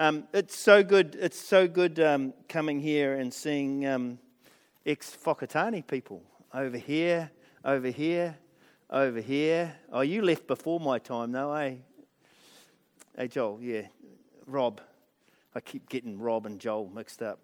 Um, 0.00 0.28
it's 0.32 0.56
so 0.56 0.84
good. 0.84 1.16
It's 1.20 1.40
so 1.40 1.66
good 1.66 1.98
um, 1.98 2.32
coming 2.48 2.78
here 2.78 3.14
and 3.14 3.34
seeing 3.34 3.84
um, 3.84 4.20
ex 4.86 5.18
Whakatane 5.24 5.84
people 5.84 6.22
over 6.54 6.78
here, 6.78 7.32
over 7.64 7.88
here, 7.88 8.38
over 8.90 9.20
here. 9.20 9.74
Oh, 9.92 10.02
you 10.02 10.22
left 10.22 10.46
before 10.46 10.78
my 10.78 11.00
time, 11.00 11.32
though, 11.32 11.52
eh? 11.52 11.74
Hey, 13.16 13.26
Joel. 13.26 13.58
Yeah, 13.60 13.82
Rob. 14.46 14.80
I 15.56 15.58
keep 15.58 15.88
getting 15.88 16.20
Rob 16.20 16.46
and 16.46 16.60
Joel 16.60 16.88
mixed 16.94 17.20
up. 17.20 17.40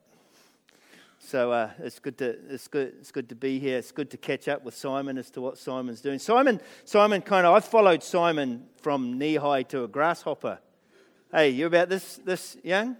So 1.19 1.51
uh, 1.51 1.71
it's 1.81 1.99
good 1.99 2.19
to 2.19 2.37
it's 2.49 2.69
good 2.69 2.95
it's 3.01 3.11
good 3.11 3.31
to 3.31 3.35
be 3.35 3.59
here. 3.59 3.79
It's 3.79 3.91
good 3.91 4.13
to 4.13 4.17
catch 4.17 4.47
up 4.47 4.63
with 4.63 4.77
Simon 4.77 5.19
as 5.19 5.29
to 5.31 5.41
what 5.41 5.59
Simon's 5.59 6.01
doing. 6.01 6.21
Simon 6.21 6.61
Simon 6.85 7.21
kind 7.21 7.49
of 7.49 7.55
I've 7.55 7.65
followed 7.65 8.05
Simon 8.05 8.67
from 8.81 9.19
knee 9.19 9.35
high 9.35 9.65
to 9.65 9.83
a 9.83 9.89
grasshopper. 9.89 10.61
Hey, 11.37 11.49
you 11.49 11.67
about 11.67 11.89
this 11.89 12.21
this 12.25 12.57
young? 12.63 12.97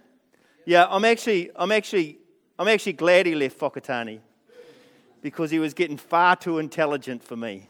Yeah, 0.65 0.87
I'm 0.89 1.05
actually 1.05 1.51
I'm 1.55 1.71
actually 1.71 2.17
I'm 2.59 2.67
actually 2.67 2.91
glad 2.91 3.27
he 3.27 3.33
left 3.33 3.57
Whakatane 3.57 4.19
because 5.21 5.51
he 5.51 5.59
was 5.59 5.73
getting 5.73 5.95
far 5.95 6.35
too 6.35 6.59
intelligent 6.59 7.23
for 7.23 7.37
me. 7.37 7.69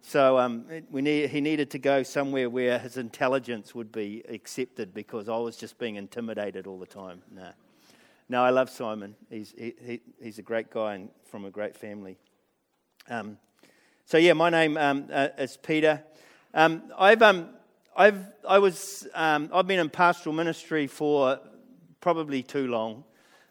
So 0.00 0.38
um, 0.38 0.64
we 0.90 1.02
need, 1.02 1.28
he 1.28 1.42
needed 1.42 1.70
to 1.72 1.78
go 1.78 2.02
somewhere 2.02 2.48
where 2.48 2.78
his 2.78 2.96
intelligence 2.96 3.74
would 3.74 3.92
be 3.92 4.22
accepted 4.26 4.94
because 4.94 5.28
I 5.28 5.36
was 5.36 5.54
just 5.54 5.76
being 5.76 5.96
intimidated 5.96 6.66
all 6.66 6.78
the 6.78 6.86
time. 6.86 7.20
No. 7.30 7.50
No, 8.30 8.42
I 8.42 8.48
love 8.48 8.70
Simon. 8.70 9.14
He's, 9.28 9.52
he, 9.56 9.74
he, 9.84 10.00
he's 10.22 10.38
a 10.38 10.42
great 10.42 10.70
guy 10.70 10.94
and 10.94 11.10
from 11.26 11.44
a 11.44 11.50
great 11.50 11.76
family. 11.76 12.16
Um, 13.10 13.36
so, 14.06 14.16
yeah, 14.16 14.32
my 14.32 14.48
name 14.48 14.78
um, 14.78 15.08
uh, 15.12 15.28
is 15.36 15.58
Peter. 15.58 16.02
Um, 16.54 16.84
I've, 16.98 17.20
um, 17.20 17.50
I've, 17.96 18.26
I 18.48 18.58
was, 18.58 19.06
um, 19.14 19.50
I've 19.52 19.68
been 19.68 19.78
in 19.78 19.88
pastoral 19.88 20.34
ministry 20.34 20.88
for 20.88 21.38
probably 22.00 22.42
too 22.42 22.66
long. 22.66 23.04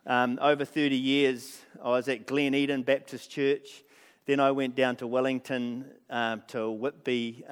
Um, 0.05 0.37
over 0.41 0.65
30 0.65 0.97
years, 0.97 1.61
I 1.81 1.91
was 1.91 2.09
at 2.09 2.27
Glen 2.27 2.53
Eden 2.53 2.83
Baptist 2.83 3.31
Church. 3.31 3.85
Then 4.25 4.41
I 4.41 4.51
went 4.51 4.75
down 4.75 4.97
to 4.97 5.07
Wellington 5.07 5.85
to 6.09 6.69
Whitby, 6.69 7.45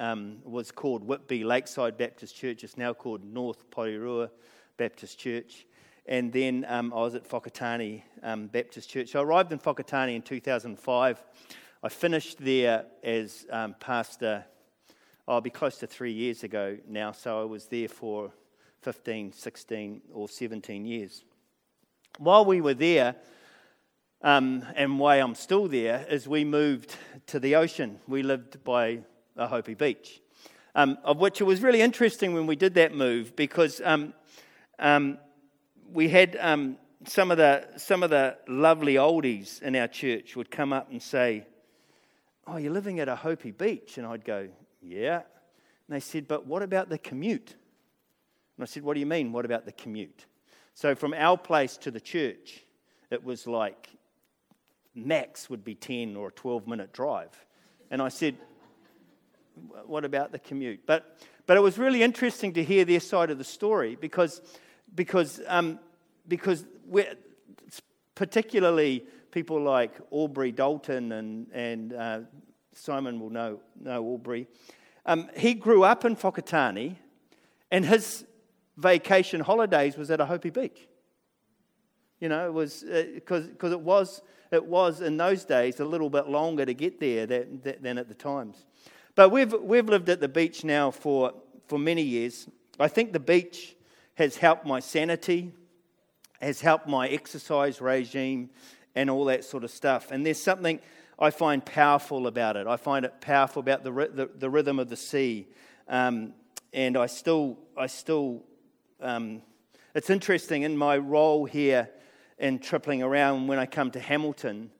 was 0.44 0.70
called 0.70 1.02
Whitby 1.02 1.44
Lakeside 1.44 1.96
Baptist 1.96 2.36
Church. 2.36 2.62
It's 2.62 2.76
now 2.76 2.92
called 2.92 3.24
North 3.24 3.70
Porirua 3.70 4.28
Baptist 4.76 5.18
Church. 5.18 5.64
And 6.04 6.30
then 6.30 6.66
um, 6.68 6.92
I 6.92 6.96
was 6.96 7.14
at 7.14 7.26
Whakatane 7.26 8.02
um, 8.22 8.48
Baptist 8.48 8.90
Church. 8.90 9.12
So 9.12 9.20
I 9.20 9.22
arrived 9.22 9.50
in 9.50 9.60
Whakatane 9.60 10.14
in 10.14 10.20
2005. 10.20 11.24
I 11.82 11.88
finished 11.88 12.38
there 12.38 12.84
as 13.02 13.46
um, 13.50 13.76
pastor, 13.80 14.44
I'll 15.28 15.40
be 15.40 15.50
close 15.50 15.78
to 15.78 15.86
three 15.86 16.12
years 16.12 16.42
ago 16.42 16.78
now. 16.88 17.12
So 17.12 17.40
I 17.40 17.44
was 17.44 17.66
there 17.66 17.88
for 17.88 18.32
15, 18.80 19.32
16, 19.32 20.02
or 20.12 20.28
17 20.28 20.84
years. 20.84 21.22
While 22.18 22.44
we 22.44 22.60
were 22.60 22.74
there, 22.74 23.14
um, 24.22 24.64
and 24.74 24.98
why 24.98 25.16
I'm 25.16 25.36
still 25.36 25.68
there, 25.68 26.04
is 26.10 26.26
we 26.26 26.44
moved 26.44 26.96
to 27.28 27.38
the 27.38 27.54
ocean. 27.54 28.00
We 28.08 28.22
lived 28.22 28.64
by 28.64 29.00
Ohope 29.38 29.78
Beach, 29.78 30.20
um, 30.74 30.98
of 31.04 31.18
which 31.18 31.40
it 31.40 31.44
was 31.44 31.62
really 31.62 31.82
interesting 31.82 32.34
when 32.34 32.46
we 32.46 32.56
did 32.56 32.74
that 32.74 32.94
move 32.94 33.36
because 33.36 33.80
um, 33.84 34.14
um 34.78 35.18
we 35.92 36.08
had 36.08 36.36
um, 36.40 36.78
some, 37.06 37.30
of 37.30 37.36
the, 37.36 37.68
some 37.76 38.02
of 38.02 38.10
the 38.10 38.38
lovely 38.48 38.94
oldies 38.94 39.60
in 39.62 39.76
our 39.76 39.88
church 39.88 40.36
would 40.36 40.50
come 40.50 40.72
up 40.72 40.90
and 40.90 41.02
say, 41.02 41.46
Oh, 42.46 42.56
you're 42.56 42.72
living 42.72 42.98
at 42.98 43.06
Ohope 43.08 43.56
Beach? 43.56 43.98
And 43.98 44.06
I'd 44.06 44.24
go, 44.24 44.48
Yeah. 44.82 45.16
And 45.16 45.96
they 45.96 46.00
said, 46.00 46.28
But 46.28 46.46
what 46.46 46.62
about 46.62 46.88
the 46.88 46.98
commute? 46.98 47.54
And 48.56 48.62
I 48.62 48.66
said, 48.66 48.82
What 48.82 48.94
do 48.94 49.00
you 49.00 49.06
mean, 49.06 49.32
what 49.32 49.44
about 49.44 49.64
the 49.64 49.72
commute? 49.72 50.26
So 50.74 50.94
from 50.94 51.14
our 51.14 51.36
place 51.36 51.76
to 51.78 51.90
the 51.90 52.00
church, 52.00 52.64
it 53.10 53.22
was 53.22 53.46
like 53.46 53.88
max 54.94 55.48
would 55.50 55.64
be 55.64 55.74
10 55.74 56.16
or 56.16 56.28
a 56.28 56.32
12 56.32 56.66
minute 56.66 56.92
drive. 56.92 57.46
And 57.90 58.00
I 58.00 58.08
said, 58.08 58.36
What 59.86 60.04
about 60.04 60.32
the 60.32 60.38
commute? 60.38 60.86
But, 60.86 61.18
but 61.46 61.56
it 61.56 61.60
was 61.60 61.78
really 61.78 62.02
interesting 62.02 62.52
to 62.54 62.64
hear 62.64 62.84
their 62.84 63.00
side 63.00 63.30
of 63.30 63.38
the 63.38 63.44
story 63.44 63.96
because 64.00 64.40
because, 64.94 65.40
um, 65.46 65.78
because 66.28 66.64
particularly 68.14 69.04
people 69.30 69.60
like 69.60 69.92
Aubrey 70.10 70.52
Dalton 70.52 71.12
and, 71.12 71.46
and 71.52 71.92
uh, 71.92 72.20
Simon 72.74 73.20
will 73.20 73.30
know, 73.30 73.60
know 73.80 74.04
Aubrey. 74.04 74.46
Um, 75.04 75.28
he 75.36 75.54
grew 75.54 75.82
up 75.82 76.04
in 76.04 76.16
Whakatane 76.16 76.96
and 77.70 77.84
his 77.84 78.24
vacation 78.76 79.40
holidays 79.40 79.96
was 79.96 80.10
at 80.10 80.20
Ohope 80.20 80.52
Beach. 80.52 80.88
You 82.20 82.28
know, 82.28 82.46
it 82.46 82.52
was 82.52 82.84
because 83.14 83.46
uh, 83.64 83.70
it 83.70 83.80
was 83.80 84.22
it 84.52 84.64
was 84.64 85.00
in 85.00 85.16
those 85.16 85.44
days 85.44 85.80
a 85.80 85.84
little 85.84 86.10
bit 86.10 86.28
longer 86.28 86.64
to 86.64 86.74
get 86.74 87.00
there 87.00 87.26
than, 87.26 87.60
than 87.80 87.98
at 87.98 88.08
the 88.08 88.14
times. 88.14 88.64
But 89.14 89.30
we've 89.30 89.52
we've 89.52 89.88
lived 89.88 90.08
at 90.08 90.20
the 90.20 90.28
beach 90.28 90.62
now 90.62 90.90
for 90.92 91.32
for 91.66 91.78
many 91.78 92.02
years. 92.02 92.48
I 92.78 92.88
think 92.88 93.12
the 93.12 93.20
beach 93.20 93.74
has 94.14 94.36
helped 94.36 94.66
my 94.66 94.78
sanity, 94.78 95.52
has 96.40 96.60
helped 96.60 96.86
my 96.86 97.08
exercise 97.08 97.80
regime, 97.80 98.50
and 98.94 99.10
all 99.10 99.24
that 99.24 99.44
sort 99.44 99.64
of 99.64 99.70
stuff. 99.70 100.10
And 100.10 100.24
there's 100.24 100.40
something 100.40 100.80
I 101.22 101.30
find 101.30 101.64
powerful 101.64 102.26
about 102.26 102.56
it. 102.56 102.66
I 102.66 102.76
find 102.76 103.04
it 103.04 103.20
powerful 103.20 103.60
about 103.60 103.84
the, 103.84 103.92
the, 103.92 104.28
the 104.34 104.50
rhythm 104.50 104.80
of 104.80 104.88
the 104.88 104.96
sea. 104.96 105.46
Um, 105.86 106.34
and 106.72 106.96
I 106.96 107.06
still, 107.06 107.58
I 107.76 107.86
still, 107.86 108.42
um, 109.00 109.42
it's 109.94 110.10
interesting 110.10 110.62
in 110.62 110.76
my 110.76 110.98
role 110.98 111.44
here 111.44 111.88
in 112.38 112.58
tripling 112.58 113.04
around 113.04 113.46
when 113.46 113.60
I 113.60 113.66
come 113.66 113.92
to 113.92 114.00
Hamilton, 114.00 114.72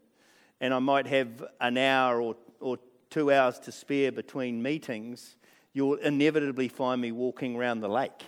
and 0.61 0.75
I 0.75 0.81
might 0.81 1.07
have 1.07 1.45
an 1.61 1.79
hour 1.79 2.21
or, 2.21 2.35
or 2.59 2.79
two 3.09 3.31
hours 3.31 3.61
to 3.61 3.71
spare 3.71 4.11
between 4.11 4.61
meetings, 4.61 5.37
you'll 5.73 5.95
inevitably 5.95 6.67
find 6.67 7.01
me 7.01 7.13
walking 7.13 7.55
around 7.55 7.81
the 7.81 7.89
lake 7.89 8.25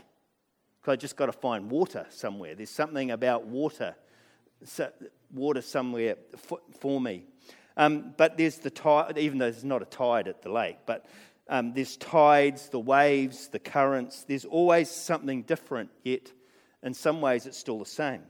because 0.81 0.93
I 0.93 0.97
just 0.97 1.17
got 1.17 1.27
to 1.27 1.33
find 1.33 1.69
water 1.69 2.07
somewhere. 2.11 2.55
There's 2.55 2.71
something 2.71 3.11
about 3.11 3.47
water, 3.47 3.97
water 5.33 5.63
somewhere 5.63 6.17
for 6.79 7.01
me. 7.01 7.25
Um, 7.77 8.15
but 8.17 8.37
there's 8.37 8.59
the 8.59 8.71
tide, 8.71 9.19
even 9.19 9.39
though 9.39 9.51
there's 9.51 9.65
not 9.65 9.83
a 9.83 9.87
tide 9.87 10.29
at 10.29 10.43
the 10.43 10.51
lake, 10.51 10.79
but 10.87 11.07
um, 11.49 11.73
there's 11.75 11.97
tides, 11.97 12.69
the 12.69 12.81
waves, 12.81 13.49
the 13.49 13.59
currents. 13.59 14.25
There's 14.25 14.45
always 14.45 14.91
something 14.91 15.43
different, 15.43 15.91
yet 16.03 16.33
in 16.83 16.95
some 16.95 17.21
ways 17.21 17.47
it's 17.47 17.59
still 17.59 17.79
the 17.79 17.85
same. 17.85 18.23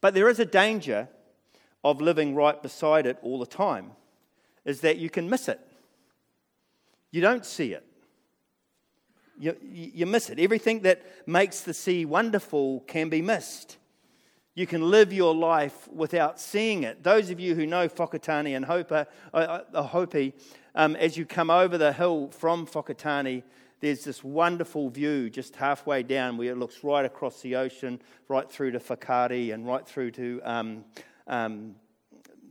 But 0.00 0.14
there 0.14 0.28
is 0.28 0.38
a 0.38 0.44
danger 0.44 1.08
of 1.82 2.00
living 2.00 2.34
right 2.34 2.62
beside 2.62 3.06
it 3.06 3.18
all 3.22 3.38
the 3.38 3.46
time, 3.46 3.92
is 4.64 4.82
that 4.82 4.98
you 4.98 5.10
can 5.10 5.28
miss 5.28 5.48
it. 5.48 5.60
You 7.10 7.20
don't 7.20 7.44
see 7.44 7.72
it. 7.72 7.84
You, 9.38 9.56
you 9.62 10.04
miss 10.04 10.28
it. 10.28 10.38
Everything 10.38 10.80
that 10.80 11.02
makes 11.26 11.62
the 11.62 11.72
sea 11.72 12.04
wonderful 12.04 12.80
can 12.80 13.08
be 13.08 13.22
missed. 13.22 13.78
You 14.54 14.66
can 14.66 14.90
live 14.90 15.12
your 15.12 15.34
life 15.34 15.88
without 15.88 16.40
seeing 16.40 16.82
it. 16.82 17.02
Those 17.02 17.30
of 17.30 17.38
you 17.38 17.54
who 17.54 17.66
know 17.66 17.88
Whakatane 17.88 18.56
and 18.56 18.64
Hopa, 18.64 19.06
uh, 19.32 19.60
uh, 19.72 19.82
Hopi, 19.82 20.34
um, 20.74 20.96
as 20.96 21.16
you 21.16 21.24
come 21.24 21.50
over 21.50 21.78
the 21.78 21.92
hill 21.92 22.28
from 22.28 22.66
Whakatane, 22.66 23.42
there's 23.80 24.04
this 24.04 24.22
wonderful 24.22 24.90
view 24.90 25.30
just 25.30 25.56
halfway 25.56 26.02
down 26.02 26.36
where 26.36 26.52
it 26.52 26.58
looks 26.58 26.82
right 26.82 27.04
across 27.04 27.40
the 27.40 27.56
ocean, 27.56 28.00
right 28.28 28.50
through 28.50 28.72
to 28.72 28.78
Whakaari 28.80 29.54
and 29.54 29.66
right 29.66 29.86
through 29.86 30.10
to 30.12 30.40
um, 30.44 30.84
um, 31.26 31.76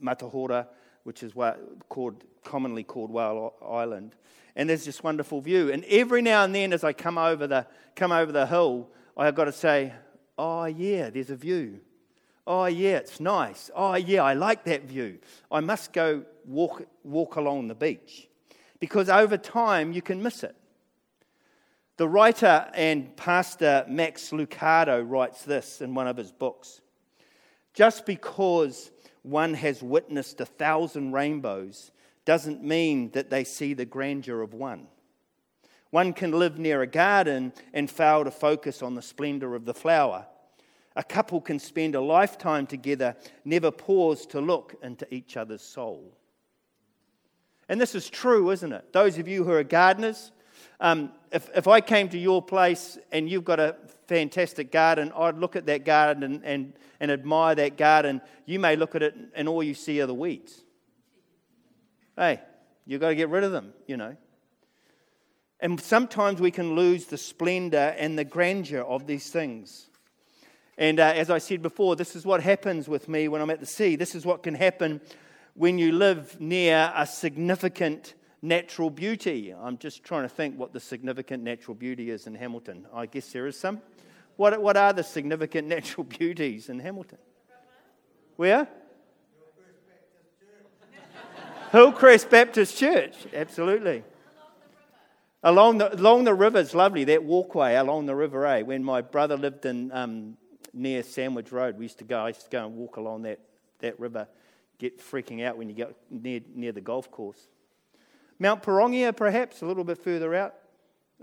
Motuhora, 0.02 0.68
which 1.04 1.22
is 1.22 1.36
what, 1.36 1.59
called, 1.90 2.24
commonly 2.44 2.84
called 2.84 3.12
Whale 3.12 3.54
Island 3.62 4.16
and 4.59 4.70
there's 4.70 4.84
this 4.84 5.02
wonderful 5.02 5.40
view. 5.40 5.72
And 5.72 5.86
every 5.86 6.22
now 6.22 6.44
and 6.44 6.54
then, 6.54 6.74
as 6.74 6.84
I 6.84 6.92
come 6.92 7.18
over 7.18 7.48
the, 7.48 7.66
come 7.96 8.12
over 8.12 8.32
the 8.34 8.46
hill, 8.46 8.90
I've 9.16 9.34
got 9.34 9.46
to 9.46 9.54
say, 9.54 9.94
Oh, 10.38 10.66
yeah, 10.66 11.09
there's 11.09 11.29
a 11.29 11.35
view. 11.38 11.79
Oh, 12.49 12.66
yeah, 12.66 12.97
it's 12.97 13.19
nice. 13.19 13.69
Oh, 13.75 13.93
yeah, 13.93 14.23
I 14.23 14.34
like 14.34 14.63
that 14.63 14.85
view. 14.85 15.19
I 15.51 15.59
must 15.59 15.93
go 15.93 16.23
walk, 16.46 16.84
walk 17.03 17.35
along 17.35 17.67
the 17.67 17.75
beach. 17.75 18.28
Because 18.79 19.07
over 19.07 19.37
time, 19.37 19.93
you 19.93 20.01
can 20.01 20.23
miss 20.23 20.43
it. 20.43 20.55
The 21.97 22.07
writer 22.07 22.67
and 22.73 23.16
pastor 23.16 23.85
Max 23.87 24.31
Lucado 24.31 25.07
writes 25.07 25.43
this 25.43 25.79
in 25.79 25.93
one 25.93 26.07
of 26.07 26.17
his 26.17 26.31
books 26.31 26.81
Just 27.75 28.07
because 28.07 28.90
one 29.22 29.53
has 29.53 29.84
witnessed 29.84 30.41
a 30.41 30.46
thousand 30.46 31.11
rainbows 31.11 31.91
doesn't 32.25 32.63
mean 32.63 33.11
that 33.11 33.29
they 33.29 33.43
see 33.43 33.75
the 33.75 33.85
grandeur 33.85 34.41
of 34.41 34.55
one. 34.55 34.87
One 35.91 36.13
can 36.13 36.31
live 36.31 36.57
near 36.57 36.81
a 36.81 36.87
garden 36.87 37.53
and 37.75 37.91
fail 37.91 38.23
to 38.23 38.31
focus 38.31 38.81
on 38.81 38.96
the 38.96 39.03
splendor 39.03 39.53
of 39.53 39.66
the 39.66 39.75
flower. 39.75 40.25
A 40.99 41.03
couple 41.03 41.40
can 41.40 41.59
spend 41.59 41.96
a 41.96 42.01
lifetime 42.01 42.67
together, 42.67 43.16
never 43.46 43.72
pause 43.72 44.25
to 44.28 44.41
look 44.41 44.75
into 44.84 45.07
each 45.13 45.37
other's 45.37 45.61
soul. 45.61 46.13
And 47.69 47.79
this 47.79 47.96
is 47.96 48.09
true, 48.09 48.51
isn't 48.51 48.73
it? 48.73 48.91
Those 48.91 49.17
of 49.17 49.28
you 49.28 49.46
who 49.46 49.51
are 49.51 49.63
gardeners, 49.63 50.31
Um, 50.81 51.11
if, 51.31 51.49
if 51.55 51.67
I 51.67 51.81
came 51.81 52.09
to 52.09 52.17
your 52.17 52.41
place 52.41 52.97
and 53.11 53.29
you've 53.29 53.43
got 53.43 53.59
a 53.59 53.75
fantastic 54.07 54.72
garden, 54.72 55.11
I'd 55.16 55.37
look 55.37 55.55
at 55.55 55.66
that 55.66 55.84
garden 55.85 56.23
and, 56.23 56.43
and, 56.46 56.73
and 56.99 57.11
admire 57.11 57.55
that 57.55 57.78
garden. 57.78 58.22
You 58.46 58.59
may 58.59 58.75
look 58.75 58.96
at 58.96 59.03
it 59.03 59.16
and 59.35 59.47
all 59.47 59.63
you 59.63 59.73
see 59.73 60.01
are 60.01 60.07
the 60.07 60.13
weeds. 60.13 60.63
Hey, 62.16 62.40
you've 62.85 63.01
got 63.01 63.09
to 63.09 63.16
get 63.16 63.29
rid 63.29 63.43
of 63.43 63.51
them, 63.51 63.73
you 63.87 63.97
know. 63.97 64.16
And 65.59 65.79
sometimes 65.79 66.40
we 66.40 66.51
can 66.51 66.75
lose 66.75 67.05
the 67.05 67.17
splendor 67.17 67.93
and 67.97 68.17
the 68.17 68.25
grandeur 68.25 68.81
of 68.81 69.05
these 69.05 69.29
things. 69.29 69.89
And 70.79 70.97
uh, 71.02 71.11
as 71.14 71.29
I 71.29 71.40
said 71.40 71.61
before, 71.61 71.97
this 71.97 72.16
is 72.16 72.26
what 72.26 72.41
happens 72.41 72.87
with 72.87 73.09
me 73.09 73.28
when 73.28 73.41
I'm 73.41 73.49
at 73.49 73.59
the 73.59 73.66
sea. 73.66 73.97
This 73.97 74.16
is 74.16 74.26
what 74.26 74.43
can 74.43 74.55
happen 74.55 75.02
when 75.53 75.78
you 75.78 75.91
live 75.91 76.40
near 76.40 76.93
a 76.96 77.05
significant 77.05 78.14
natural 78.41 78.90
beauty. 78.90 79.53
I'm 79.53 79.78
just 79.78 80.05
trying 80.05 80.23
to 80.23 80.29
think 80.29 80.58
what 80.58 80.72
the 80.72 80.79
significant 80.79 81.43
natural 81.43 81.76
beauty 81.76 82.09
is 82.09 82.28
in 82.28 82.34
Hamilton. 82.34 82.87
I 82.93 83.08
guess 83.08 83.29
there 83.34 83.46
is 83.46 83.59
some. 83.59 83.81
What, 84.37 84.61
what 84.61 84.78
are 84.78 84.93
the 84.93 85.03
significant 85.03 85.67
natural 85.76 86.05
beauties 86.05 86.70
in 86.70 86.79
Hamilton? 86.79 87.17
Where? 88.37 88.66
Hillcrest 91.73 92.29
Baptist 92.29 92.78
Church, 92.78 93.16
absolutely. 93.34 94.03
Along 95.43 95.78
the, 95.79 95.93
along 95.93 96.23
the 96.23 96.34
river 96.34 96.59
is 96.59 96.73
lovely, 96.73 97.03
that 97.03 97.25
walkway 97.25 97.75
along 97.75 98.05
the 98.05 98.16
river, 98.16 98.46
eh? 98.46 98.61
When 98.61 98.82
my 98.82 99.02
brother 99.02 99.35
lived 99.35 99.66
in 99.66 99.91
um, 99.91 100.37
near 100.74 101.04
Sandwich 101.04 101.52
Road, 101.52 101.78
we 101.78 101.86
used 101.86 102.00
to 102.00 102.04
go, 102.04 102.20
I 102.20 102.30
used 102.30 102.44
to 102.46 102.50
go 102.50 102.66
and 102.66 102.76
walk 102.76 102.98
along 102.98 103.24
that, 103.24 103.40
that 103.80 104.00
river, 104.00 104.28
get 104.78 105.00
freaking 105.00 105.44
out 105.46 105.58
when 105.58 105.70
you 105.70 105.76
get 105.76 105.96
near, 106.10 106.42
near 106.54 106.72
the 106.72 106.82
golf 106.82 107.12
course. 107.12 107.48
Mount 108.40 108.64
Pirongia, 108.64 109.16
perhaps, 109.16 109.62
a 109.62 109.66
little 109.66 109.84
bit 109.84 109.98
further 109.98 110.34
out, 110.34 110.56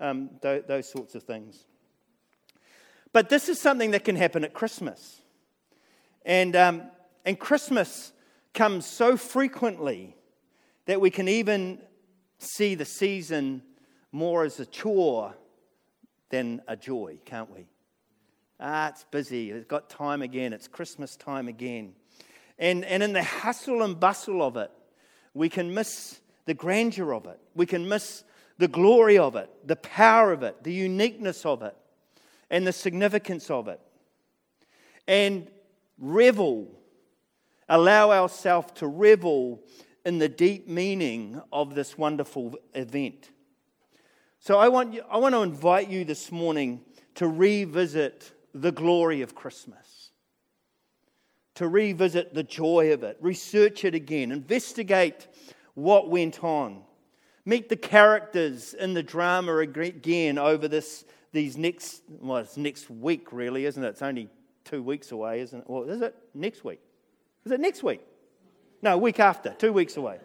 um, 0.00 0.30
th- 0.42 0.66
those 0.66 0.90
sorts 0.90 1.14
of 1.14 1.22
things. 1.22 1.64
But 3.12 3.28
this 3.30 3.48
is 3.48 3.60
something 3.60 3.92
that 3.92 4.04
can 4.04 4.16
happen 4.16 4.44
at 4.44 4.52
Christmas. 4.52 5.22
And, 6.24 6.54
um, 6.54 6.82
and 7.24 7.38
Christmas 7.38 8.12
comes 8.52 8.84
so 8.84 9.16
frequently 9.16 10.16
that 10.84 11.00
we 11.00 11.10
can 11.10 11.28
even 11.28 11.80
see 12.38 12.74
the 12.74 12.84
season 12.84 13.62
more 14.12 14.44
as 14.44 14.60
a 14.60 14.66
chore 14.66 15.34
than 16.30 16.60
a 16.68 16.76
joy, 16.76 17.18
can't 17.24 17.50
we? 17.50 17.66
Ah, 18.58 18.88
it's 18.88 19.04
busy. 19.10 19.50
It's 19.50 19.66
got 19.66 19.90
time 19.90 20.22
again. 20.22 20.52
It's 20.52 20.68
Christmas 20.68 21.16
time 21.16 21.48
again. 21.48 21.92
And, 22.58 22.84
and 22.84 23.02
in 23.02 23.12
the 23.12 23.22
hustle 23.22 23.82
and 23.82 23.98
bustle 23.98 24.42
of 24.42 24.56
it, 24.56 24.70
we 25.34 25.48
can 25.48 25.74
miss 25.74 26.20
the 26.46 26.54
grandeur 26.54 27.12
of 27.12 27.26
it. 27.26 27.38
We 27.54 27.66
can 27.66 27.88
miss 27.88 28.24
the 28.58 28.68
glory 28.68 29.18
of 29.18 29.36
it, 29.36 29.50
the 29.66 29.76
power 29.76 30.32
of 30.32 30.42
it, 30.42 30.64
the 30.64 30.72
uniqueness 30.72 31.44
of 31.44 31.62
it, 31.62 31.76
and 32.50 32.66
the 32.66 32.72
significance 32.72 33.50
of 33.50 33.68
it. 33.68 33.80
And 35.06 35.50
revel, 35.98 36.68
allow 37.68 38.10
ourselves 38.10 38.72
to 38.76 38.86
revel 38.86 39.62
in 40.06 40.18
the 40.18 40.28
deep 40.28 40.66
meaning 40.68 41.40
of 41.52 41.74
this 41.74 41.98
wonderful 41.98 42.54
event. 42.74 43.30
So 44.38 44.58
I 44.58 44.68
want, 44.68 44.94
you, 44.94 45.02
I 45.10 45.18
want 45.18 45.34
to 45.34 45.42
invite 45.42 45.88
you 45.88 46.04
this 46.04 46.32
morning 46.32 46.80
to 47.16 47.26
revisit 47.26 48.32
the 48.60 48.72
glory 48.72 49.22
of 49.22 49.34
Christmas, 49.34 50.10
to 51.54 51.68
revisit 51.68 52.34
the 52.34 52.42
joy 52.42 52.92
of 52.92 53.02
it, 53.02 53.16
research 53.20 53.84
it 53.84 53.94
again, 53.94 54.32
investigate 54.32 55.26
what 55.74 56.10
went 56.10 56.42
on, 56.42 56.82
meet 57.44 57.68
the 57.68 57.76
characters 57.76 58.74
in 58.74 58.94
the 58.94 59.02
drama 59.02 59.56
again 59.58 60.38
over 60.38 60.68
this, 60.68 61.04
these 61.32 61.56
next, 61.56 62.02
well, 62.08 62.38
it's 62.38 62.56
next 62.56 62.90
week, 62.90 63.32
really, 63.32 63.64
isn't 63.66 63.82
it? 63.82 63.88
It's 63.88 64.02
only 64.02 64.28
two 64.64 64.82
weeks 64.82 65.12
away, 65.12 65.40
isn't 65.40 65.60
it? 65.60 65.64
Well, 65.68 65.84
is 65.84 66.00
it 66.00 66.14
next 66.34 66.64
week? 66.64 66.80
Is 67.44 67.52
it 67.52 67.60
next 67.60 67.82
week? 67.82 68.00
No, 68.82 68.98
week 68.98 69.20
after, 69.20 69.50
two 69.50 69.72
weeks 69.72 69.96
away. 69.96 70.18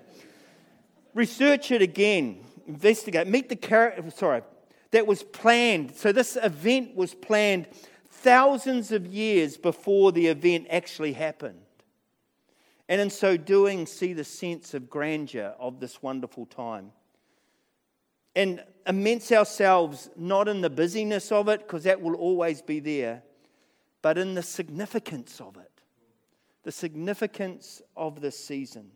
Research 1.13 1.71
it 1.71 1.81
again 1.81 2.43
investigate, 2.67 3.27
meet 3.27 3.49
the 3.49 3.55
character, 3.55 4.09
sorry, 4.11 4.41
that 4.91 5.05
was 5.07 5.23
planned. 5.23 5.95
So 5.95 6.11
this 6.11 6.37
event 6.41 6.95
was 6.95 7.13
planned 7.13 7.67
thousands 8.21 8.91
of 8.91 9.05
years 9.07 9.57
before 9.57 10.11
the 10.11 10.27
event 10.27 10.67
actually 10.69 11.13
happened. 11.13 11.59
And 12.87 12.99
in 12.99 13.09
so 13.09 13.37
doing, 13.37 13.85
see 13.85 14.13
the 14.13 14.23
sense 14.23 14.73
of 14.73 14.89
grandeur 14.89 15.55
of 15.59 15.79
this 15.79 16.01
wonderful 16.01 16.45
time. 16.45 16.91
And 18.35 18.63
immense 18.85 19.31
ourselves 19.31 20.09
not 20.15 20.47
in 20.47 20.61
the 20.61 20.69
busyness 20.69 21.31
of 21.31 21.47
it, 21.47 21.61
because 21.61 21.83
that 21.83 22.01
will 22.01 22.15
always 22.15 22.61
be 22.61 22.79
there, 22.79 23.23
but 24.01 24.17
in 24.17 24.35
the 24.35 24.43
significance 24.43 25.39
of 25.39 25.57
it. 25.57 25.71
The 26.63 26.71
significance 26.71 27.81
of 27.95 28.21
this 28.21 28.37
season. 28.37 28.91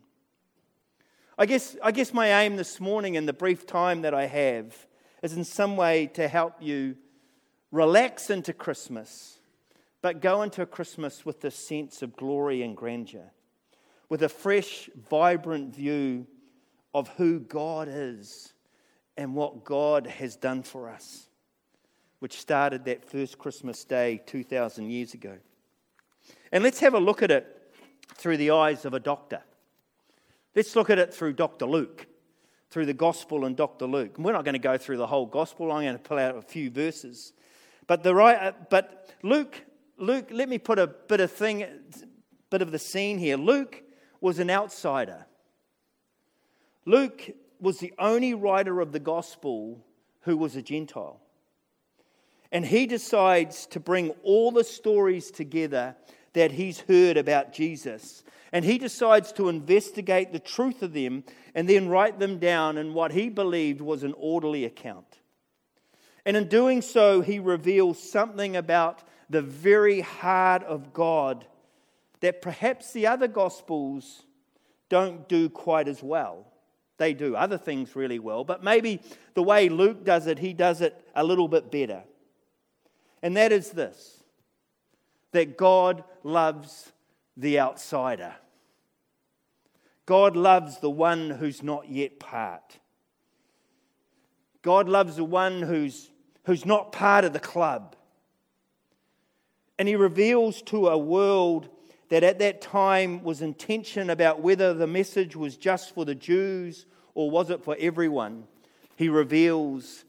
I 1.38 1.46
guess, 1.46 1.76
I 1.82 1.90
guess 1.90 2.14
my 2.14 2.42
aim 2.42 2.56
this 2.56 2.80
morning 2.80 3.14
in 3.14 3.26
the 3.26 3.32
brief 3.32 3.66
time 3.66 4.02
that 4.02 4.14
I 4.14 4.26
have 4.26 4.86
is 5.22 5.34
in 5.34 5.44
some 5.44 5.76
way 5.76 6.06
to 6.14 6.28
help 6.28 6.54
you 6.60 6.96
relax 7.72 8.30
into 8.30 8.52
Christmas, 8.52 9.38
but 10.02 10.20
go 10.20 10.42
into 10.42 10.62
a 10.62 10.66
Christmas 10.66 11.24
with 11.24 11.40
this 11.40 11.56
sense 11.56 12.02
of 12.02 12.16
glory 12.16 12.62
and 12.62 12.76
grandeur, 12.76 13.32
with 14.08 14.22
a 14.22 14.28
fresh, 14.28 14.88
vibrant 15.08 15.74
view 15.74 16.26
of 16.94 17.08
who 17.16 17.40
God 17.40 17.88
is 17.90 18.52
and 19.16 19.34
what 19.34 19.64
God 19.64 20.06
has 20.06 20.36
done 20.36 20.62
for 20.62 20.88
us, 20.88 21.26
which 22.20 22.38
started 22.38 22.84
that 22.84 23.04
first 23.04 23.38
Christmas 23.38 23.84
day 23.84 24.22
2,000 24.26 24.90
years 24.90 25.14
ago. 25.14 25.36
And 26.52 26.62
let's 26.62 26.80
have 26.80 26.94
a 26.94 27.00
look 27.00 27.22
at 27.22 27.30
it 27.30 27.52
through 28.14 28.36
the 28.36 28.50
eyes 28.50 28.84
of 28.84 28.94
a 28.94 29.00
doctor. 29.00 29.42
Let's 30.54 30.74
look 30.74 30.88
at 30.88 30.98
it 30.98 31.12
through 31.12 31.34
Dr. 31.34 31.66
Luke, 31.66 32.06
through 32.70 32.86
the 32.86 32.94
gospel 32.94 33.44
and 33.44 33.56
Dr. 33.56 33.86
Luke. 33.86 34.16
And 34.16 34.24
we're 34.24 34.32
not 34.32 34.44
going 34.44 34.54
to 34.54 34.58
go 34.58 34.78
through 34.78 34.96
the 34.96 35.06
whole 35.06 35.26
gospel. 35.26 35.70
I'm 35.70 35.84
going 35.84 35.96
to 35.96 36.02
pull 36.02 36.18
out 36.18 36.36
a 36.36 36.42
few 36.42 36.70
verses. 36.70 37.32
But 37.86 38.02
the 38.02 38.14
right, 38.14 38.36
uh, 38.36 38.52
but 38.70 39.10
Luke, 39.22 39.60
Luke, 39.98 40.28
let 40.30 40.48
me 40.48 40.58
put 40.58 40.78
a 40.78 40.86
bit 40.86 41.20
of 41.20 41.30
thing, 41.30 41.64
bit 42.50 42.62
of 42.62 42.72
the 42.72 42.78
scene 42.78 43.18
here. 43.18 43.36
Luke 43.36 43.82
was 44.20 44.38
an 44.38 44.50
outsider. 44.50 45.26
Luke 46.84 47.30
was 47.60 47.78
the 47.78 47.92
only 47.98 48.34
writer 48.34 48.80
of 48.80 48.92
the 48.92 49.00
gospel 49.00 49.84
who 50.22 50.36
was 50.36 50.56
a 50.56 50.62
Gentile. 50.62 51.20
And 52.52 52.64
he 52.64 52.86
decides 52.86 53.66
to 53.66 53.80
bring 53.80 54.10
all 54.22 54.50
the 54.52 54.64
stories 54.64 55.30
together 55.30 55.96
that 56.32 56.52
he's 56.52 56.80
heard 56.80 57.16
about 57.16 57.52
Jesus 57.52 58.22
and 58.52 58.64
he 58.64 58.78
decides 58.78 59.32
to 59.32 59.48
investigate 59.48 60.32
the 60.32 60.38
truth 60.38 60.82
of 60.82 60.92
them 60.92 61.24
and 61.54 61.68
then 61.68 61.88
write 61.88 62.18
them 62.18 62.38
down 62.38 62.78
in 62.78 62.94
what 62.94 63.12
he 63.12 63.28
believed 63.28 63.80
was 63.80 64.02
an 64.02 64.14
orderly 64.16 64.64
account. 64.64 65.18
And 66.26 66.36
in 66.36 66.48
doing 66.48 66.82
so, 66.82 67.22
he 67.22 67.38
reveals 67.38 67.98
something 67.98 68.56
about 68.56 69.02
the 69.30 69.40
very 69.40 70.02
heart 70.02 70.62
of 70.64 70.92
God 70.92 71.46
that 72.20 72.42
perhaps 72.42 72.92
the 72.92 73.06
other 73.06 73.28
gospels 73.28 74.24
don't 74.88 75.28
do 75.28 75.48
quite 75.48 75.88
as 75.88 76.02
well. 76.02 76.46
They 76.98 77.14
do 77.14 77.36
other 77.36 77.58
things 77.58 77.94
really 77.94 78.18
well, 78.18 78.44
but 78.44 78.64
maybe 78.64 79.00
the 79.34 79.42
way 79.42 79.68
Luke 79.68 80.04
does 80.04 80.26
it, 80.26 80.38
he 80.38 80.52
does 80.52 80.80
it 80.80 81.00
a 81.14 81.24
little 81.24 81.48
bit 81.48 81.70
better. 81.70 82.02
And 83.22 83.36
that 83.36 83.52
is 83.52 83.70
this 83.70 84.22
that 85.32 85.56
God 85.56 86.02
loves 86.22 86.92
the 87.36 87.60
outsider. 87.60 88.34
God 90.06 90.34
loves 90.36 90.78
the 90.78 90.90
one 90.90 91.30
who's 91.30 91.62
not 91.62 91.90
yet 91.90 92.18
part. 92.18 92.78
God 94.62 94.88
loves 94.88 95.16
the 95.16 95.24
one 95.24 95.62
who's, 95.62 96.10
who's 96.46 96.64
not 96.64 96.92
part 96.92 97.24
of 97.24 97.32
the 97.32 97.40
club. 97.40 97.96
And 99.78 99.86
he 99.88 99.96
reveals 99.96 100.62
to 100.62 100.88
a 100.88 100.96
world 100.96 101.68
that 102.08 102.22
at 102.22 102.38
that 102.38 102.60
time 102.60 103.22
was 103.22 103.42
in 103.42 103.52
tension 103.52 104.10
about 104.10 104.40
whether 104.40 104.72
the 104.72 104.86
message 104.86 105.34
was 105.36 105.56
just 105.56 105.94
for 105.94 106.04
the 106.04 106.14
Jews 106.14 106.86
or 107.14 107.30
was 107.30 107.50
it 107.50 107.64
for 107.64 107.76
everyone. 107.78 108.44
He 108.94 109.08
reveals 109.08 110.04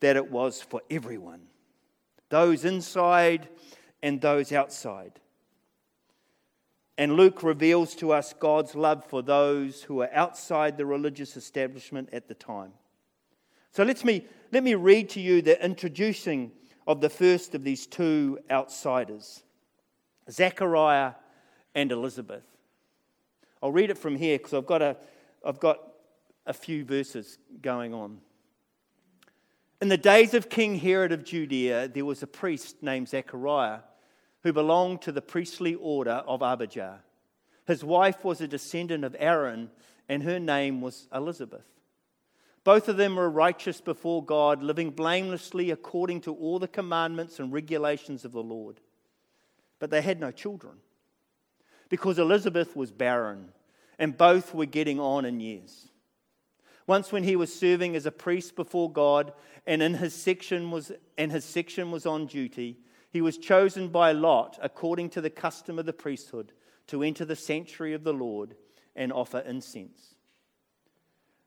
that 0.00 0.16
it 0.16 0.30
was 0.30 0.60
for 0.60 0.82
everyone 0.90 1.40
those 2.28 2.64
inside 2.64 3.48
and 4.02 4.20
those 4.20 4.50
outside. 4.50 5.12
And 6.98 7.12
Luke 7.12 7.44
reveals 7.44 7.94
to 7.96 8.10
us 8.10 8.32
God's 8.32 8.74
love 8.74 9.04
for 9.04 9.22
those 9.22 9.82
who 9.82 10.02
are 10.02 10.10
outside 10.12 10.76
the 10.76 10.86
religious 10.86 11.36
establishment 11.36 12.08
at 12.12 12.26
the 12.26 12.34
time. 12.34 12.72
So 13.70 13.84
let's 13.84 14.04
me, 14.04 14.24
let 14.52 14.62
me 14.62 14.74
read 14.74 15.10
to 15.10 15.20
you 15.20 15.42
the 15.42 15.62
introducing 15.64 16.52
of 16.86 17.00
the 17.00 17.10
first 17.10 17.54
of 17.54 17.64
these 17.64 17.86
two 17.86 18.38
outsiders 18.50 19.42
Zechariah 20.30 21.12
and 21.74 21.92
Elizabeth. 21.92 22.44
I'll 23.62 23.72
read 23.72 23.90
it 23.90 23.98
from 23.98 24.16
here 24.16 24.38
because 24.38 24.54
I've 24.54 24.66
got 24.66 24.82
a, 24.82 24.96
I've 25.44 25.60
got 25.60 25.80
a 26.46 26.52
few 26.52 26.84
verses 26.84 27.38
going 27.62 27.94
on. 27.94 28.18
In 29.80 29.88
the 29.88 29.98
days 29.98 30.34
of 30.34 30.48
King 30.48 30.78
Herod 30.78 31.12
of 31.12 31.22
Judea, 31.22 31.88
there 31.88 32.04
was 32.04 32.22
a 32.22 32.26
priest 32.26 32.82
named 32.82 33.08
Zechariah 33.08 33.80
who 34.42 34.52
belonged 34.52 35.02
to 35.02 35.12
the 35.12 35.22
priestly 35.22 35.74
order 35.74 36.22
of 36.26 36.42
Abijah. 36.42 37.00
His 37.66 37.84
wife 37.84 38.24
was 38.24 38.40
a 38.40 38.48
descendant 38.48 39.04
of 39.04 39.16
Aaron, 39.18 39.70
and 40.08 40.22
her 40.22 40.38
name 40.38 40.80
was 40.80 41.08
Elizabeth. 41.12 41.66
Both 42.66 42.88
of 42.88 42.96
them 42.96 43.14
were 43.14 43.30
righteous 43.30 43.80
before 43.80 44.24
God, 44.24 44.60
living 44.60 44.90
blamelessly 44.90 45.70
according 45.70 46.22
to 46.22 46.34
all 46.34 46.58
the 46.58 46.66
commandments 46.66 47.38
and 47.38 47.52
regulations 47.52 48.24
of 48.24 48.32
the 48.32 48.42
Lord. 48.42 48.80
But 49.78 49.90
they 49.90 50.02
had 50.02 50.18
no 50.18 50.32
children 50.32 50.78
because 51.88 52.18
Elizabeth 52.18 52.74
was 52.74 52.90
barren, 52.90 53.52
and 54.00 54.18
both 54.18 54.52
were 54.52 54.66
getting 54.66 54.98
on 54.98 55.24
in 55.24 55.38
years. 55.38 55.90
Once, 56.88 57.12
when 57.12 57.22
he 57.22 57.36
was 57.36 57.54
serving 57.54 57.94
as 57.94 58.04
a 58.04 58.10
priest 58.10 58.56
before 58.56 58.90
God, 58.90 59.32
and 59.64 59.80
in 59.80 59.94
his 59.94 60.12
section 60.12 60.72
was 60.72 60.90
and 61.16 61.30
his 61.30 61.44
section 61.44 61.92
was 61.92 62.04
on 62.04 62.26
duty, 62.26 62.78
he 63.12 63.20
was 63.20 63.38
chosen 63.38 63.90
by 63.90 64.10
Lot, 64.10 64.58
according 64.60 65.10
to 65.10 65.20
the 65.20 65.30
custom 65.30 65.78
of 65.78 65.86
the 65.86 65.92
priesthood, 65.92 66.50
to 66.88 67.04
enter 67.04 67.24
the 67.24 67.36
sanctuary 67.36 67.94
of 67.94 68.02
the 68.02 68.12
Lord 68.12 68.56
and 68.96 69.12
offer 69.12 69.38
incense. 69.38 70.15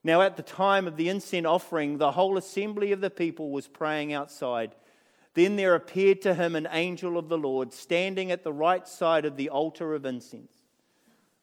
Now, 0.04 0.22
at 0.22 0.38
the 0.38 0.44
time 0.44 0.88
of 0.88 0.96
the 0.96 1.10
incense 1.10 1.46
offering, 1.46 1.98
the 1.98 2.12
whole 2.12 2.38
assembly 2.38 2.92
of 2.92 3.02
the 3.02 3.10
people 3.10 3.52
was 3.52 3.68
praying 3.68 4.14
outside. 4.14 4.76
Then 5.34 5.56
there 5.56 5.76
appeared 5.76 6.22
to 6.22 6.34
him 6.34 6.56
an 6.56 6.68
angel 6.72 7.18
of 7.18 7.30
the 7.30 7.38
Lord 7.38 7.74
standing 7.74 8.32
at 8.32 8.44
the 8.44 8.54
right 8.54 8.88
side 8.88 9.26
of 9.26 9.36
the 9.36 9.50
altar 9.50 9.94
of 9.94 10.06
incense. 10.06 10.54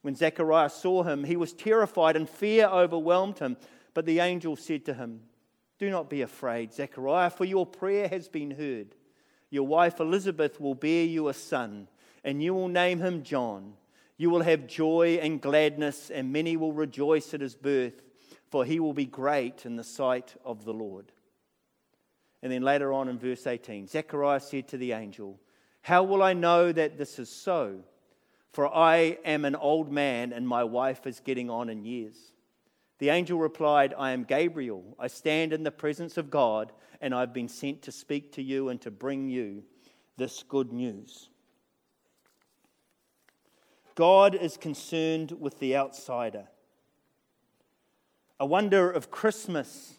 When 0.03 0.15
Zechariah 0.15 0.71
saw 0.71 1.03
him, 1.03 1.25
he 1.25 1.37
was 1.37 1.53
terrified 1.53 2.17
and 2.17 2.29
fear 2.29 2.67
overwhelmed 2.67 3.39
him. 3.39 3.57
But 3.93 4.07
the 4.07 4.21
angel 4.21 4.57
said 4.57 4.85
to 4.87 4.95
him, 4.95 5.23
Do 5.79 5.91
not 5.91 6.09
be 6.09 6.23
afraid, 6.23 6.73
Zechariah, 6.73 7.31
for 7.31 7.45
your 7.45 7.67
prayer 7.67 8.09
has 8.09 8.29
been 8.29 8.53
heard. 8.53 8.95
Your 9.51 9.67
wife 9.67 10.01
Elizabeth 10.01 10.61
will 10.61 10.75
bear 10.75 11.05
you 11.05 11.29
a 11.29 11.35
son, 11.35 11.89
and 12.25 12.43
you 12.43 12.55
will 12.55 12.69
name 12.69 13.01
him 13.01 13.23
John. 13.23 13.75
You 14.17 14.31
will 14.31 14.43
have 14.43 14.67
joy 14.67 15.19
and 15.21 15.41
gladness, 15.41 16.11
and 16.11 16.33
many 16.33 16.57
will 16.57 16.73
rejoice 16.73 17.33
at 17.35 17.41
his 17.41 17.55
birth, 17.55 18.03
for 18.57 18.65
he 18.65 18.81
will 18.81 18.95
be 18.95 19.05
great 19.05 19.67
in 19.67 19.77
the 19.77 19.85
sight 19.85 20.35
of 20.43 20.65
the 20.65 20.73
Lord. 20.73 21.13
And 22.43 22.51
then 22.51 22.63
later 22.63 22.91
on 22.91 23.07
in 23.07 23.19
verse 23.19 23.47
18, 23.47 23.87
Zechariah 23.87 24.41
said 24.41 24.67
to 24.69 24.79
the 24.79 24.93
angel, 24.93 25.39
How 25.83 26.03
will 26.05 26.23
I 26.23 26.33
know 26.33 26.73
that 26.73 26.97
this 26.97 27.19
is 27.19 27.29
so? 27.29 27.81
For 28.55 28.75
I 28.75 29.19
am 29.27 29.45
an 29.45 29.57
old 29.57 29.93
man, 29.93 30.33
and 30.33 30.49
my 30.49 30.65
wife 30.65 31.07
is 31.07 31.21
getting 31.21 31.51
on 31.51 31.69
in 31.69 31.85
years. 31.85 32.17
The 32.99 33.11
angel 33.11 33.39
replied, 33.39 33.93
I 33.99 34.13
am 34.13 34.25
Gabriel. 34.25 34.97
I 34.99 35.09
stand 35.09 35.53
in 35.53 35.63
the 35.63 35.71
presence 35.71 36.17
of 36.17 36.31
God, 36.31 36.73
and 37.03 37.15
I've 37.15 37.35
been 37.35 37.49
sent 37.51 37.83
to 37.83 37.93
speak 37.93 38.33
to 38.37 38.43
you 38.43 38.71
and 38.71 38.81
to 38.81 38.91
bring 38.91 39.29
you 39.29 39.65
this 40.17 40.43
good 40.43 40.73
news. 40.73 41.29
God 43.95 44.35
is 44.35 44.57
concerned 44.57 45.33
with 45.33 45.59
the 45.59 45.77
outsider. 45.77 46.49
A 48.39 48.47
wonder 48.47 48.91
of 48.91 49.11
Christmas 49.11 49.95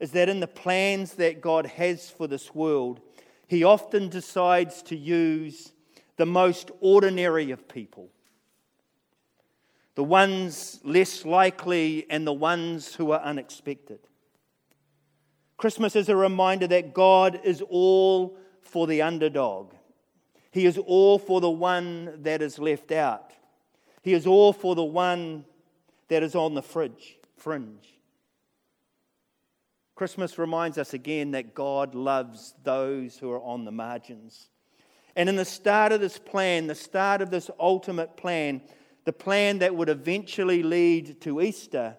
is 0.00 0.12
that 0.12 0.28
in 0.28 0.40
the 0.40 0.48
plans 0.48 1.14
that 1.14 1.40
God 1.40 1.66
has 1.66 2.10
for 2.10 2.26
this 2.26 2.54
world, 2.54 3.00
He 3.46 3.62
often 3.62 4.08
decides 4.08 4.82
to 4.84 4.96
use 4.96 5.72
the 6.16 6.26
most 6.26 6.70
ordinary 6.80 7.50
of 7.50 7.68
people 7.68 8.10
the 9.94 10.04
ones 10.04 10.80
less 10.84 11.24
likely, 11.24 12.06
and 12.08 12.26
the 12.26 12.32
ones 12.32 12.94
who 12.94 13.10
are 13.10 13.20
unexpected. 13.20 13.98
Christmas 15.58 15.94
is 15.94 16.08
a 16.08 16.16
reminder 16.16 16.66
that 16.66 16.94
God 16.94 17.40
is 17.44 17.62
all 17.68 18.38
for 18.62 18.86
the 18.86 19.02
underdog. 19.02 19.74
He 20.50 20.66
is 20.66 20.78
all 20.78 21.18
for 21.18 21.40
the 21.40 21.50
one 21.50 22.22
that 22.22 22.42
is 22.42 22.58
left 22.58 22.90
out. 22.90 23.32
He 24.02 24.14
is 24.14 24.26
all 24.26 24.52
for 24.52 24.74
the 24.74 24.82
one 24.82 25.44
that 26.08 26.22
is 26.22 26.34
on 26.34 26.54
the 26.54 26.62
fridge, 26.62 27.18
fringe. 27.42 27.98
Christmas 29.94 30.38
reminds 30.38 30.78
us 30.78 30.94
again 30.94 31.32
that 31.32 31.54
God 31.54 31.94
loves 31.94 32.54
those 32.62 33.18
who 33.18 33.30
are 33.30 33.42
on 33.42 33.64
the 33.64 33.72
margins. 33.72 34.48
And 35.16 35.28
in 35.28 35.36
the 35.36 35.44
start 35.44 35.92
of 35.92 36.00
this 36.00 36.18
plan, 36.18 36.66
the 36.66 36.74
start 36.74 37.20
of 37.20 37.30
this 37.30 37.50
ultimate 37.60 38.16
plan, 38.16 38.62
the 39.04 39.12
plan 39.12 39.58
that 39.58 39.74
would 39.74 39.88
eventually 39.88 40.62
lead 40.62 41.20
to 41.22 41.40
Easter, 41.40 41.96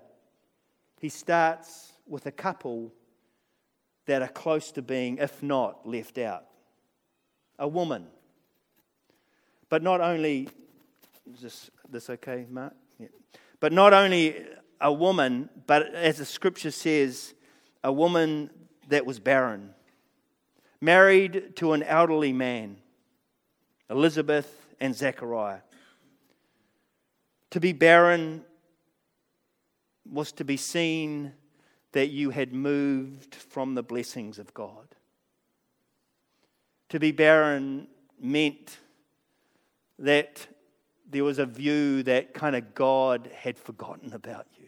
he 0.99 1.09
starts 1.09 1.91
with 2.07 2.25
a 2.25 2.31
couple 2.31 2.93
that 4.05 4.21
are 4.21 4.29
close 4.29 4.71
to 4.71 4.81
being, 4.81 5.17
if 5.17 5.43
not 5.43 5.87
left 5.87 6.17
out. 6.17 6.45
A 7.59 7.67
woman. 7.67 8.07
But 9.69 9.83
not 9.83 10.01
only, 10.01 10.47
is 11.33 11.41
this, 11.41 11.71
this 11.89 12.09
okay, 12.09 12.45
Mark? 12.49 12.73
Yeah. 12.97 13.07
But 13.59 13.71
not 13.71 13.93
only 13.93 14.45
a 14.81 14.91
woman, 14.91 15.49
but 15.67 15.93
as 15.93 16.17
the 16.17 16.25
scripture 16.25 16.71
says, 16.71 17.33
a 17.83 17.91
woman 17.91 18.49
that 18.89 19.05
was 19.05 19.19
barren, 19.19 19.73
married 20.81 21.55
to 21.55 21.73
an 21.73 21.83
elderly 21.83 22.33
man, 22.33 22.77
Elizabeth 23.89 24.67
and 24.79 24.95
Zechariah. 24.95 25.61
To 27.51 27.59
be 27.59 27.71
barren 27.71 28.43
was 30.09 30.31
to 30.33 30.43
be 30.43 30.57
seen 30.57 31.33
that 31.91 32.07
you 32.07 32.31
had 32.31 32.51
moved 32.53 33.35
from 33.35 33.75
the 33.75 33.83
blessings 33.83 34.39
of 34.39 34.53
God. 34.53 34.95
To 36.89 36.99
be 36.99 37.11
barren 37.11 37.87
meant 38.19 38.79
that 39.99 40.47
there 41.09 41.23
was 41.23 41.39
a 41.39 41.45
view 41.45 42.03
that 42.03 42.33
kind 42.33 42.55
of 42.55 42.73
God 42.73 43.29
had 43.33 43.57
forgotten 43.57 44.13
about 44.13 44.47
you. 44.59 44.62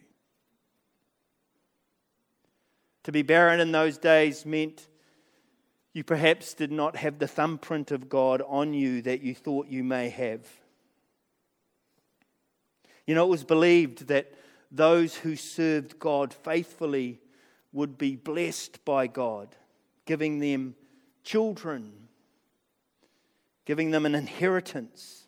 To 3.05 3.12
be 3.12 3.21
barren 3.21 3.59
in 3.59 3.71
those 3.71 4.00
days 4.00 4.47
meant 4.47 4.88
you 5.93 6.03
perhaps 6.03 6.55
did 6.55 6.71
not 6.71 6.95
have 6.95 7.19
the 7.19 7.27
thumbprint 7.27 7.91
of 7.91 8.09
God 8.09 8.41
on 8.47 8.74
you 8.74 9.03
that 9.03 9.21
you 9.21 9.35
thought 9.35 9.67
you 9.67 9.83
may 9.83 10.09
have. 10.09 10.41
You 13.05 13.13
know, 13.13 13.27
it 13.27 13.29
was 13.29 13.43
believed 13.43 14.07
that 14.07 14.33
those 14.71 15.13
who 15.15 15.35
served 15.35 16.00
God 16.00 16.33
faithfully 16.33 17.19
would 17.71 17.95
be 17.95 18.15
blessed 18.15 18.83
by 18.85 19.05
God, 19.05 19.50
giving 20.05 20.39
them 20.39 20.74
children, 21.24 21.93
giving 23.65 23.91
them 23.91 24.07
an 24.07 24.15
inheritance. 24.15 25.27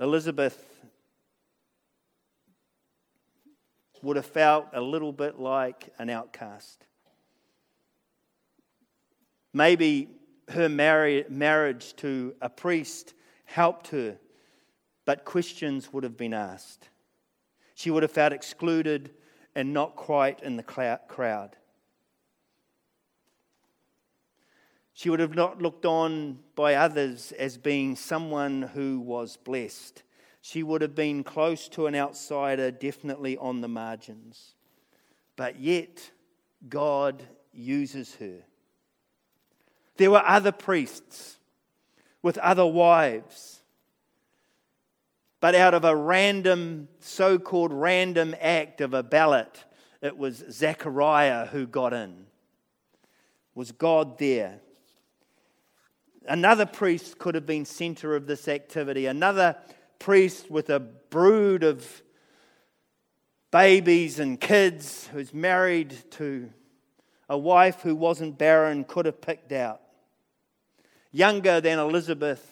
Elizabeth 0.00 0.80
would 4.02 4.16
have 4.16 4.26
felt 4.26 4.66
a 4.72 4.80
little 4.80 5.12
bit 5.12 5.38
like 5.38 5.92
an 5.98 6.10
outcast. 6.10 6.86
Maybe 9.52 10.08
her 10.48 10.68
marriage 10.68 11.94
to 11.96 12.34
a 12.40 12.48
priest 12.48 13.14
helped 13.44 13.88
her 13.88 14.18
but 15.10 15.24
questions 15.24 15.92
would 15.92 16.04
have 16.04 16.16
been 16.16 16.32
asked. 16.32 16.88
She 17.74 17.90
would 17.90 18.04
have 18.04 18.12
felt 18.12 18.32
excluded 18.32 19.10
and 19.56 19.72
not 19.72 19.96
quite 19.96 20.40
in 20.40 20.56
the 20.56 20.62
crowd. 20.62 21.56
She 24.92 25.10
would 25.10 25.18
have 25.18 25.34
not 25.34 25.60
looked 25.60 25.84
on 25.84 26.38
by 26.54 26.74
others 26.74 27.32
as 27.32 27.58
being 27.58 27.96
someone 27.96 28.62
who 28.62 29.00
was 29.00 29.36
blessed. 29.36 30.04
She 30.40 30.62
would 30.62 30.82
have 30.82 30.94
been 30.94 31.22
close 31.22 31.68
to 31.70 31.86
an 31.86 31.94
outsider, 31.94 32.70
definitely 32.70 33.36
on 33.36 33.60
the 33.60 33.68
margins. 33.68 34.54
But 35.36 35.60
yet, 35.60 36.10
God 36.68 37.22
uses 37.52 38.14
her. 38.16 38.38
There 39.96 40.10
were 40.10 40.24
other 40.24 40.52
priests 40.52 41.38
with 42.22 42.38
other 42.38 42.66
wives 42.66 43.60
but 45.40 45.54
out 45.54 45.72
of 45.72 45.84
a 45.84 45.96
random, 45.96 46.88
so 47.00 47.38
called 47.38 47.72
random 47.72 48.36
act 48.40 48.82
of 48.82 48.92
a 48.92 49.02
ballot, 49.02 49.64
it 50.02 50.16
was 50.16 50.44
Zechariah 50.50 51.46
who 51.46 51.66
got 51.66 51.94
in. 51.94 52.26
Was 53.54 53.72
God 53.72 54.18
there? 54.18 54.60
Another 56.28 56.66
priest 56.66 57.18
could 57.18 57.34
have 57.34 57.46
been 57.46 57.64
center 57.64 58.14
of 58.14 58.26
this 58.26 58.46
activity. 58.48 59.06
Another 59.06 59.56
priest 60.00 60.50
with 60.50 60.68
a 60.70 60.80
brood 60.80 61.62
of 61.62 62.02
babies 63.52 64.18
and 64.18 64.40
kids 64.40 65.08
who's 65.12 65.32
married 65.32 65.94
to 66.10 66.50
a 67.28 67.38
wife 67.38 67.82
who 67.82 67.94
wasn't 67.94 68.36
barren 68.36 68.82
could 68.82 69.06
have 69.06 69.20
picked 69.20 69.52
out. 69.52 69.80
Younger 71.12 71.60
than 71.60 71.78
Elizabeth 71.78 72.44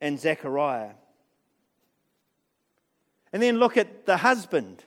and 0.00 0.20
Zechariah. 0.20 0.92
And 3.32 3.42
then 3.42 3.58
look 3.58 3.76
at 3.76 4.06
the 4.06 4.18
husband. 4.18 4.84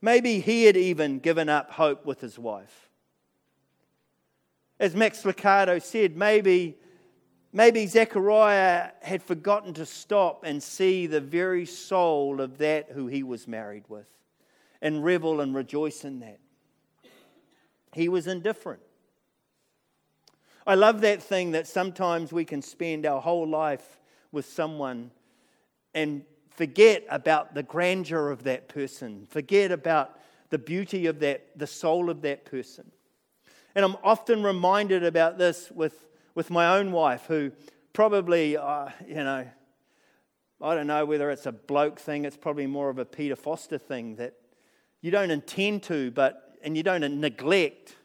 Maybe 0.00 0.40
he 0.40 0.64
had 0.64 0.76
even 0.76 1.18
given 1.18 1.48
up 1.48 1.72
hope 1.72 2.04
with 2.06 2.20
his 2.20 2.38
wife. 2.38 2.90
As 4.78 4.94
Max 4.94 5.22
Lucado 5.22 5.82
said, 5.82 6.16
maybe, 6.16 6.76
maybe 7.58 7.88
Zechariah 7.88 8.90
had 9.02 9.20
forgotten 9.20 9.74
to 9.74 9.84
stop 9.84 10.44
and 10.44 10.62
see 10.62 11.08
the 11.08 11.20
very 11.20 11.66
soul 11.66 12.40
of 12.40 12.56
that 12.58 12.88
who 12.92 13.08
he 13.08 13.24
was 13.24 13.48
married 13.48 13.82
with 13.88 14.06
and 14.80 15.04
revel 15.04 15.40
and 15.40 15.56
rejoice 15.56 16.04
in 16.04 16.20
that. 16.20 16.38
He 17.92 18.08
was 18.08 18.28
indifferent. 18.28 18.80
I 20.68 20.76
love 20.76 21.00
that 21.00 21.20
thing 21.20 21.50
that 21.50 21.66
sometimes 21.66 22.32
we 22.32 22.44
can 22.44 22.62
spend 22.62 23.04
our 23.04 23.20
whole 23.20 23.48
life 23.48 23.98
with 24.30 24.46
someone 24.46 25.10
and 25.94 26.22
forget 26.50 27.04
about 27.10 27.56
the 27.56 27.64
grandeur 27.64 28.30
of 28.30 28.44
that 28.44 28.68
person, 28.68 29.26
forget 29.28 29.72
about 29.72 30.16
the 30.50 30.58
beauty 30.58 31.06
of 31.06 31.18
that, 31.18 31.58
the 31.58 31.66
soul 31.66 32.08
of 32.08 32.22
that 32.22 32.44
person. 32.44 32.88
And 33.74 33.84
I'm 33.84 33.96
often 34.04 34.44
reminded 34.44 35.02
about 35.02 35.38
this 35.38 35.72
with, 35.72 36.04
with 36.38 36.50
my 36.50 36.78
own 36.78 36.92
wife, 36.92 37.24
who 37.26 37.50
probably, 37.92 38.56
uh, 38.56 38.88
you 39.04 39.16
know, 39.16 39.44
I 40.60 40.74
don't 40.76 40.86
know 40.86 41.04
whether 41.04 41.32
it's 41.32 41.46
a 41.46 41.50
bloke 41.52 41.98
thing, 41.98 42.24
it's 42.24 42.36
probably 42.36 42.68
more 42.68 42.90
of 42.90 42.98
a 43.00 43.04
Peter 43.04 43.34
Foster 43.34 43.76
thing 43.76 44.14
that 44.16 44.34
you 45.00 45.10
don't 45.10 45.32
intend 45.32 45.82
to, 45.84 46.12
but, 46.12 46.56
and 46.62 46.76
you 46.76 46.84
don't 46.84 47.02
neglect, 47.18 47.96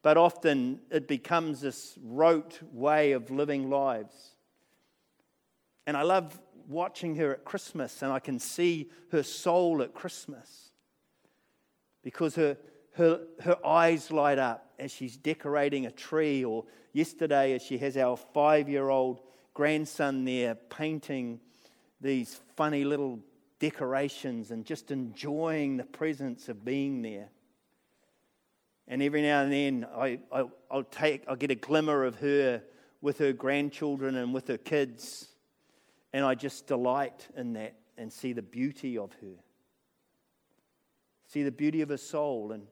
but 0.00 0.16
often 0.16 0.78
it 0.92 1.08
becomes 1.08 1.60
this 1.60 1.98
rote 2.04 2.60
way 2.72 3.10
of 3.10 3.32
living 3.32 3.68
lives. 3.68 4.36
And 5.84 5.96
I 5.96 6.02
love 6.02 6.40
watching 6.68 7.16
her 7.16 7.32
at 7.32 7.44
Christmas, 7.44 8.00
and 8.00 8.12
I 8.12 8.20
can 8.20 8.38
see 8.38 8.92
her 9.10 9.24
soul 9.24 9.82
at 9.82 9.92
Christmas 9.92 10.70
because 12.04 12.36
her, 12.36 12.56
her, 12.92 13.22
her 13.40 13.66
eyes 13.66 14.12
light 14.12 14.38
up 14.38 14.71
as 14.82 14.90
she's 14.90 15.16
decorating 15.16 15.86
a 15.86 15.90
tree, 15.90 16.44
or 16.44 16.64
yesterday 16.92 17.54
as 17.54 17.62
she 17.62 17.78
has 17.78 17.96
our 17.96 18.16
five 18.16 18.68
year 18.68 18.88
old 18.88 19.20
grandson 19.54 20.24
there 20.24 20.54
painting 20.54 21.40
these 22.00 22.40
funny 22.56 22.84
little 22.84 23.20
decorations 23.58 24.50
and 24.50 24.64
just 24.64 24.90
enjoying 24.90 25.76
the 25.76 25.84
presence 25.84 26.48
of 26.48 26.64
being 26.64 27.02
there. 27.02 27.28
And 28.88 29.00
every 29.00 29.22
now 29.22 29.42
and 29.42 29.52
then 29.52 29.86
I, 29.96 30.18
I, 30.32 30.44
will 30.70 30.84
take, 30.84 31.22
I'll 31.28 31.36
get 31.36 31.52
a 31.52 31.54
glimmer 31.54 32.04
of 32.04 32.16
her 32.16 32.62
with 33.00 33.18
her 33.18 33.32
grandchildren 33.32 34.16
and 34.16 34.34
with 34.34 34.48
her 34.48 34.58
kids 34.58 35.28
and 36.12 36.24
I 36.24 36.34
just 36.34 36.66
delight 36.66 37.26
in 37.36 37.54
that 37.54 37.74
and 37.96 38.12
see 38.12 38.32
the 38.32 38.42
beauty 38.42 38.98
of 38.98 39.12
her. 39.20 39.36
See 41.26 41.42
the 41.42 41.52
beauty 41.52 41.80
of 41.80 41.88
her 41.88 41.96
soul. 41.96 42.52
And 42.52 42.66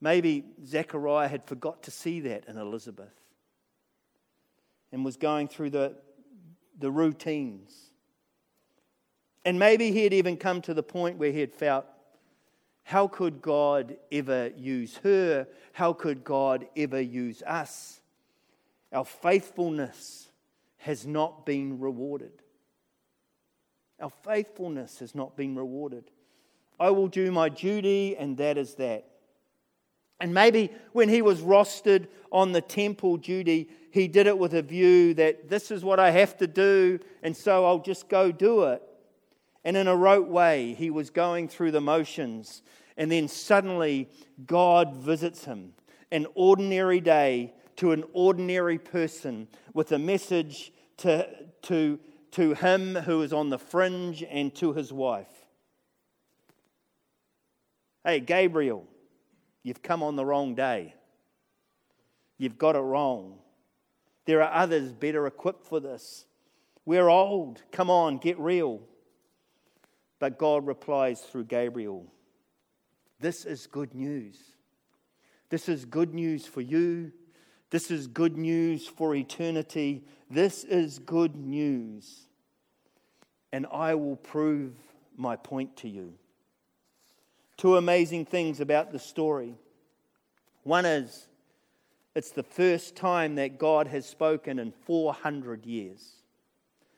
maybe 0.00 0.44
Zechariah 0.64 1.28
had 1.28 1.44
forgot 1.44 1.82
to 1.84 1.90
see 1.90 2.20
that 2.20 2.46
in 2.46 2.56
Elizabeth 2.56 3.12
and 4.92 5.04
was 5.04 5.16
going 5.16 5.48
through 5.48 5.70
the, 5.70 5.94
the 6.78 6.90
routines. 6.90 7.72
And 9.44 9.58
maybe 9.58 9.92
he 9.92 10.04
had 10.04 10.12
even 10.12 10.36
come 10.36 10.60
to 10.62 10.74
the 10.74 10.82
point 10.82 11.16
where 11.16 11.32
he 11.32 11.40
had 11.40 11.54
felt, 11.54 11.86
how 12.82 13.06
could 13.06 13.40
God 13.40 13.96
ever 14.10 14.50
use 14.56 14.96
her? 15.04 15.46
How 15.72 15.92
could 15.92 16.24
God 16.24 16.66
ever 16.76 17.00
use 17.00 17.42
us? 17.46 18.00
Our 18.92 19.04
faithfulness 19.04 20.28
has 20.78 21.06
not 21.06 21.46
been 21.46 21.78
rewarded. 21.78 22.32
Our 24.00 24.10
faithfulness 24.24 24.98
has 24.98 25.14
not 25.14 25.36
been 25.36 25.54
rewarded. 25.54 26.10
I 26.80 26.90
will 26.90 27.08
do 27.08 27.30
my 27.30 27.50
duty, 27.50 28.16
and 28.16 28.36
that 28.38 28.56
is 28.56 28.74
that. 28.76 29.04
And 30.20 30.34
maybe 30.34 30.70
when 30.92 31.08
he 31.08 31.22
was 31.22 31.40
rostered 31.40 32.06
on 32.30 32.52
the 32.52 32.60
temple 32.60 33.16
duty, 33.16 33.70
he 33.90 34.06
did 34.06 34.26
it 34.26 34.38
with 34.38 34.54
a 34.54 34.62
view 34.62 35.14
that 35.14 35.48
this 35.48 35.70
is 35.70 35.82
what 35.82 35.98
I 35.98 36.10
have 36.10 36.36
to 36.38 36.46
do, 36.46 37.00
and 37.22 37.36
so 37.36 37.64
I'll 37.64 37.78
just 37.78 38.08
go 38.08 38.30
do 38.30 38.64
it. 38.64 38.82
And 39.64 39.76
in 39.76 39.88
a 39.88 39.96
rote 39.96 40.28
way, 40.28 40.74
he 40.74 40.90
was 40.90 41.10
going 41.10 41.48
through 41.48 41.72
the 41.72 41.80
motions, 41.80 42.62
and 42.96 43.10
then 43.10 43.28
suddenly 43.28 44.08
God 44.46 44.94
visits 44.94 45.44
him, 45.44 45.72
an 46.12 46.26
ordinary 46.34 47.00
day 47.00 47.54
to 47.76 47.92
an 47.92 48.04
ordinary 48.12 48.78
person, 48.78 49.48
with 49.72 49.92
a 49.92 49.98
message 49.98 50.72
to, 50.98 51.28
to 51.62 51.98
to 52.32 52.54
him 52.54 52.94
who 52.94 53.22
is 53.22 53.32
on 53.32 53.50
the 53.50 53.58
fringe 53.58 54.22
and 54.28 54.54
to 54.56 54.72
his 54.72 54.92
wife. 54.92 55.46
Hey, 58.04 58.20
Gabriel, 58.20 58.86
you've 59.62 59.82
come 59.82 60.02
on 60.02 60.16
the 60.16 60.24
wrong 60.24 60.54
day. 60.54 60.94
You've 62.38 62.58
got 62.58 62.76
it 62.76 62.80
wrong. 62.80 63.38
There 64.24 64.42
are 64.42 64.52
others 64.52 64.92
better 64.92 65.26
equipped 65.26 65.66
for 65.66 65.80
this. 65.80 66.24
We're 66.84 67.08
old. 67.08 67.62
Come 67.72 67.90
on, 67.90 68.18
get 68.18 68.38
real. 68.38 68.80
But 70.18 70.38
God 70.38 70.66
replies 70.66 71.20
through 71.20 71.44
Gabriel 71.44 72.06
This 73.18 73.44
is 73.44 73.66
good 73.66 73.94
news. 73.94 74.38
This 75.48 75.68
is 75.68 75.84
good 75.84 76.14
news 76.14 76.46
for 76.46 76.60
you. 76.60 77.12
This 77.70 77.90
is 77.90 78.06
good 78.06 78.36
news 78.36 78.86
for 78.86 79.14
eternity. 79.14 80.04
This 80.30 80.64
is 80.64 80.98
good 80.98 81.36
news. 81.36 82.26
And 83.52 83.66
I 83.72 83.94
will 83.94 84.16
prove 84.16 84.74
my 85.16 85.36
point 85.36 85.76
to 85.78 85.88
you. 85.88 86.14
Two 87.60 87.76
amazing 87.76 88.24
things 88.24 88.58
about 88.60 88.90
the 88.90 88.98
story. 88.98 89.54
One 90.62 90.86
is, 90.86 91.26
it's 92.14 92.30
the 92.30 92.42
first 92.42 92.96
time 92.96 93.34
that 93.34 93.58
God 93.58 93.86
has 93.88 94.06
spoken 94.06 94.58
in 94.58 94.72
400 94.86 95.66
years. 95.66 96.22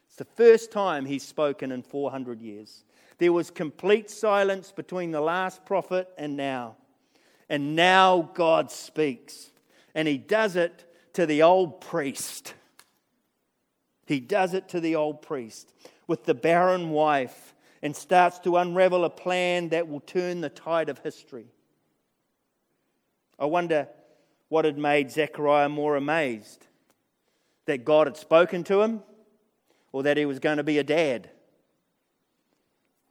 It's 0.07 0.15
the 0.15 0.25
first 0.25 0.71
time 0.71 1.05
he's 1.05 1.25
spoken 1.25 1.73
in 1.73 1.83
400 1.83 2.41
years. 2.41 2.85
There 3.19 3.33
was 3.33 3.51
complete 3.51 4.09
silence 4.09 4.71
between 4.71 5.11
the 5.11 5.21
last 5.21 5.65
prophet 5.65 6.09
and 6.17 6.37
now. 6.37 6.77
And 7.49 7.75
now 7.75 8.31
God 8.33 8.71
speaks 8.71 9.51
and 9.97 10.07
he 10.07 10.17
does 10.17 10.55
it 10.55 10.85
to 11.15 11.27
the 11.27 11.43
old 11.43 11.81
priest. 11.81 12.55
He 14.07 14.21
does 14.21 14.55
it 14.55 14.69
to 14.69 14.79
the 14.79 14.95
old 14.95 15.23
priest 15.23 15.73
with 16.07 16.23
the 16.23 16.35
barren 16.35 16.91
wife 16.91 17.53
and 17.83 17.95
starts 17.97 18.39
to 18.41 18.57
unravel 18.57 19.05
a 19.05 19.11
plan 19.11 19.71
that 19.71 19.89
will 19.89 20.01
turn 20.01 20.41
the 20.41 20.49
tide 20.49 20.89
of 20.89 20.99
history. 20.99 21.47
I 23.39 23.47
wonder 23.47 23.89
what 24.49 24.65
had 24.65 24.79
made 24.79 25.11
Zechariah 25.11 25.69
more 25.69 25.97
amazed 25.97 26.67
that 27.67 27.85
God 27.85 28.07
had 28.07 28.17
spoken 28.17 28.65
to 28.65 28.83
him 28.83 29.03
or 29.91 30.05
that 30.05 30.17
he 30.17 30.25
was 30.25 30.39
going 30.39 30.59
to 30.59 30.63
be 30.63 30.79
a 30.79 30.85
dad. 30.85 31.31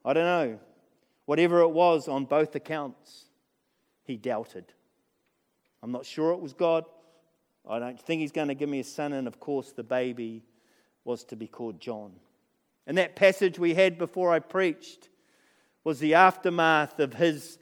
I 0.06 0.14
don't 0.14 0.24
know. 0.24 0.60
Whatever 1.26 1.62
it 1.62 1.70
was 1.70 2.08
on 2.08 2.26
both 2.26 2.56
accounts, 2.56 3.26
he 4.04 4.18
doubted. 4.18 4.66
I'm 5.84 5.92
not 5.92 6.06
sure 6.06 6.32
it 6.32 6.40
was 6.40 6.54
God. 6.54 6.86
I 7.68 7.80
don't 7.80 8.00
think 8.00 8.22
he's 8.22 8.32
going 8.32 8.48
to 8.48 8.56
give 8.56 8.70
me 8.70 8.80
a 8.80 8.84
son. 8.84 9.14
And 9.14 9.28
of 9.28 9.40
course, 9.40 9.72
the 9.72 9.84
baby 9.84 10.44
was 11.04 11.24
to 11.26 11.36
be 11.36 11.48
called 11.48 11.80
John. 11.80 12.14
And 12.88 12.98
that 12.98 13.16
passage 13.16 13.60
we 13.60 13.74
had 13.74 13.98
before 13.98 14.32
I 14.32 14.40
preached 14.40 15.10
was 15.84 16.00
the 16.00 16.16
aftermath 16.16 17.00
of 17.00 17.14
his 17.14 17.58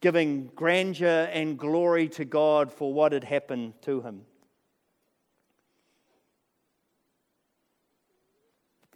giving 0.00 0.50
grandeur 0.54 1.28
and 1.32 1.58
glory 1.58 2.08
to 2.08 2.24
God 2.24 2.72
for 2.72 2.92
what 2.92 3.12
had 3.12 3.24
happened 3.24 3.74
to 3.82 4.00
him. 4.00 4.22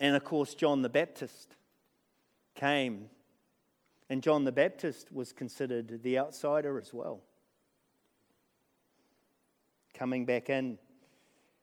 And 0.00 0.14
of 0.16 0.24
course, 0.24 0.54
John 0.54 0.82
the 0.82 0.88
Baptist 0.88 1.56
came, 2.54 3.08
and 4.10 4.22
John 4.22 4.44
the 4.44 4.52
Baptist 4.52 5.10
was 5.12 5.32
considered 5.32 6.02
the 6.02 6.18
outsider 6.18 6.78
as 6.78 6.92
well 6.92 7.22
coming 9.96 10.26
back 10.26 10.50
in. 10.50 10.78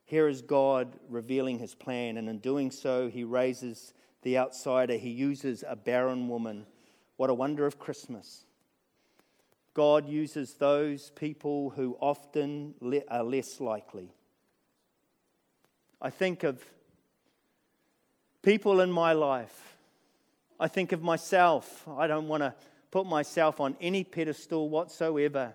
Here 0.04 0.28
is 0.28 0.42
God 0.42 0.98
revealing 1.08 1.58
his 1.58 1.74
plan, 1.74 2.16
and 2.16 2.28
in 2.28 2.38
doing 2.38 2.70
so, 2.70 3.08
he 3.08 3.24
raises 3.24 3.94
the 4.24 4.38
outsider. 4.38 4.94
He 4.94 5.10
uses 5.10 5.62
a 5.66 5.76
barren 5.76 6.28
woman. 6.28 6.66
What 7.16 7.30
a 7.30 7.34
wonder 7.34 7.66
of 7.66 7.78
Christmas. 7.78 8.44
God 9.72 10.08
uses 10.08 10.54
those 10.54 11.10
people 11.10 11.70
who 11.70 11.96
often 12.00 12.74
are 13.08 13.22
less 13.22 13.60
likely. 13.60 14.10
I 16.02 16.10
think 16.10 16.42
of 16.42 16.64
people 18.42 18.80
in 18.80 18.90
my 18.90 19.12
life. 19.12 19.76
I 20.58 20.66
think 20.66 20.90
of 20.90 21.02
myself. 21.02 21.86
I 21.88 22.08
don't 22.08 22.26
want 22.26 22.42
to 22.42 22.54
put 22.90 23.06
myself 23.06 23.60
on 23.60 23.76
any 23.80 24.02
pedestal 24.02 24.68
whatsoever 24.68 25.54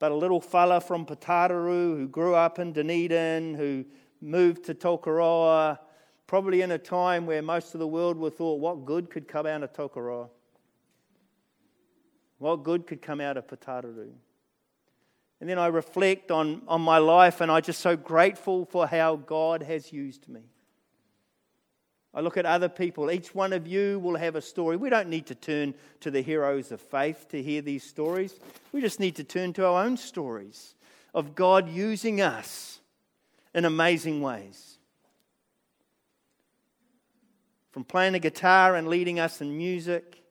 but 0.00 0.10
a 0.10 0.14
little 0.14 0.40
fella 0.40 0.80
from 0.80 1.06
Putaruru 1.06 1.96
who 1.98 2.08
grew 2.08 2.34
up 2.34 2.58
in 2.58 2.72
Dunedin, 2.72 3.54
who 3.54 3.84
moved 4.20 4.64
to 4.64 4.74
Tokoroa, 4.74 5.78
probably 6.30 6.62
in 6.62 6.70
a 6.70 6.78
time 6.78 7.26
where 7.26 7.42
most 7.42 7.74
of 7.74 7.80
the 7.80 7.86
world 7.88 8.16
would 8.16 8.32
thought, 8.36 8.60
what 8.60 8.84
good 8.84 9.10
could 9.10 9.26
come 9.26 9.46
out 9.46 9.64
of 9.64 9.72
Tokoroa? 9.72 10.28
What 12.38 12.62
good 12.62 12.86
could 12.86 13.02
come 13.02 13.20
out 13.20 13.36
of 13.36 13.48
Putaruru? 13.48 14.12
And 15.40 15.50
then 15.50 15.58
I 15.58 15.66
reflect 15.66 16.30
on, 16.30 16.62
on 16.68 16.82
my 16.82 16.98
life, 16.98 17.40
and 17.40 17.50
I'm 17.50 17.62
just 17.62 17.80
so 17.80 17.96
grateful 17.96 18.64
for 18.64 18.86
how 18.86 19.16
God 19.16 19.64
has 19.64 19.92
used 19.92 20.28
me. 20.28 20.42
I 22.14 22.20
look 22.20 22.36
at 22.36 22.46
other 22.46 22.68
people. 22.68 23.10
Each 23.10 23.34
one 23.34 23.52
of 23.52 23.66
you 23.66 23.98
will 23.98 24.16
have 24.16 24.36
a 24.36 24.40
story. 24.40 24.76
We 24.76 24.88
don't 24.88 25.08
need 25.08 25.26
to 25.26 25.34
turn 25.34 25.74
to 25.98 26.12
the 26.12 26.20
heroes 26.20 26.70
of 26.70 26.80
faith 26.80 27.26
to 27.30 27.42
hear 27.42 27.60
these 27.60 27.82
stories. 27.82 28.38
We 28.70 28.80
just 28.80 29.00
need 29.00 29.16
to 29.16 29.24
turn 29.24 29.52
to 29.54 29.66
our 29.66 29.84
own 29.84 29.96
stories 29.96 30.76
of 31.12 31.34
God 31.34 31.68
using 31.68 32.20
us 32.20 32.78
in 33.52 33.64
amazing 33.64 34.22
ways. 34.22 34.69
From 37.70 37.84
playing 37.84 38.12
the 38.14 38.18
guitar 38.18 38.76
and 38.76 38.88
leading 38.88 39.20
us 39.20 39.40
in 39.40 39.56
music, 39.56 40.22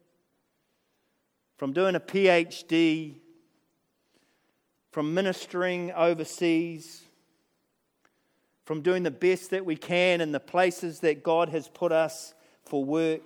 from 1.58 1.74
doing 1.74 1.96
a 1.96 2.00
PhD, 2.00 3.16
from 4.92 5.14
ministering 5.14 5.92
overseas 5.92 7.04
from 8.70 8.84
doing 8.84 9.02
the 9.02 9.10
best 9.10 9.50
that 9.50 9.66
we 9.66 9.76
can 9.76 10.22
in 10.22 10.32
the 10.32 10.40
places 10.40 11.00
that 11.00 11.24
God 11.24 11.50
has 11.50 11.68
put 11.68 11.92
us 11.92 12.36
for 12.68 12.86
work. 12.86 13.24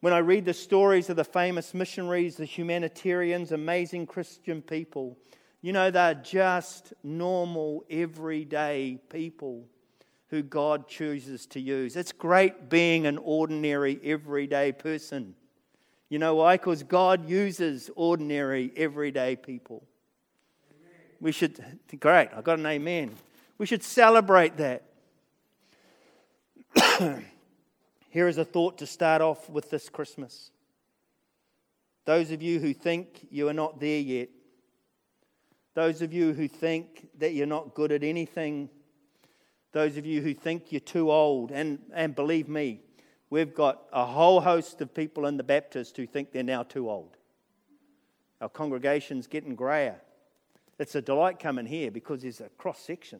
When 0.00 0.12
I 0.12 0.18
read 0.18 0.44
the 0.44 0.52
stories 0.52 1.08
of 1.08 1.16
the 1.16 1.24
famous 1.24 1.72
missionaries, 1.72 2.36
the 2.36 2.44
humanitarians, 2.44 3.50
amazing 3.50 4.08
Christian 4.08 4.60
people, 4.60 5.16
you 5.62 5.72
know, 5.72 5.90
they're 5.90 6.12
just 6.12 6.92
normal, 7.02 7.86
everyday 7.88 8.98
people 9.08 9.70
who 10.28 10.42
God 10.42 10.88
chooses 10.88 11.46
to 11.46 11.60
use. 11.60 11.96
It's 11.96 12.12
great 12.12 12.68
being 12.68 13.06
an 13.06 13.18
ordinary, 13.18 14.00
everyday 14.02 14.72
person. 14.72 15.34
You 16.08 16.18
know 16.18 16.36
why? 16.36 16.56
Because 16.56 16.82
God 16.82 17.28
uses 17.28 17.90
ordinary, 17.96 18.72
everyday 18.76 19.36
people. 19.36 19.84
We 21.20 21.32
should, 21.32 21.62
great, 22.00 22.28
I 22.36 22.40
got 22.42 22.58
an 22.58 22.66
amen. 22.66 23.12
We 23.58 23.66
should 23.66 23.82
celebrate 23.82 24.56
that. 24.58 24.82
Here 28.10 28.28
is 28.28 28.38
a 28.38 28.44
thought 28.44 28.78
to 28.78 28.86
start 28.86 29.22
off 29.22 29.48
with 29.48 29.70
this 29.70 29.88
Christmas. 29.88 30.50
Those 32.04 32.30
of 32.30 32.42
you 32.42 32.60
who 32.60 32.74
think 32.74 33.26
you 33.30 33.48
are 33.48 33.54
not 33.54 33.80
there 33.80 34.00
yet, 34.00 34.28
those 35.74 36.02
of 36.02 36.12
you 36.12 36.32
who 36.32 36.46
think 36.46 37.08
that 37.18 37.32
you're 37.32 37.46
not 37.46 37.74
good 37.74 37.90
at 37.90 38.04
anything, 38.04 38.68
those 39.74 39.96
of 39.96 40.06
you 40.06 40.22
who 40.22 40.32
think 40.32 40.70
you're 40.70 40.80
too 40.80 41.10
old, 41.10 41.50
and, 41.50 41.80
and 41.92 42.14
believe 42.14 42.48
me, 42.48 42.80
we've 43.28 43.52
got 43.52 43.82
a 43.92 44.06
whole 44.06 44.40
host 44.40 44.80
of 44.80 44.94
people 44.94 45.26
in 45.26 45.36
the 45.36 45.42
Baptist 45.42 45.96
who 45.96 46.06
think 46.06 46.30
they're 46.30 46.44
now 46.44 46.62
too 46.62 46.88
old. 46.88 47.16
Our 48.40 48.48
congregation's 48.48 49.26
getting 49.26 49.56
grayer. 49.56 50.00
It's 50.78 50.94
a 50.94 51.02
delight 51.02 51.40
coming 51.40 51.66
here 51.66 51.90
because 51.90 52.22
there's 52.22 52.40
a 52.40 52.50
cross 52.56 52.78
section. 52.78 53.18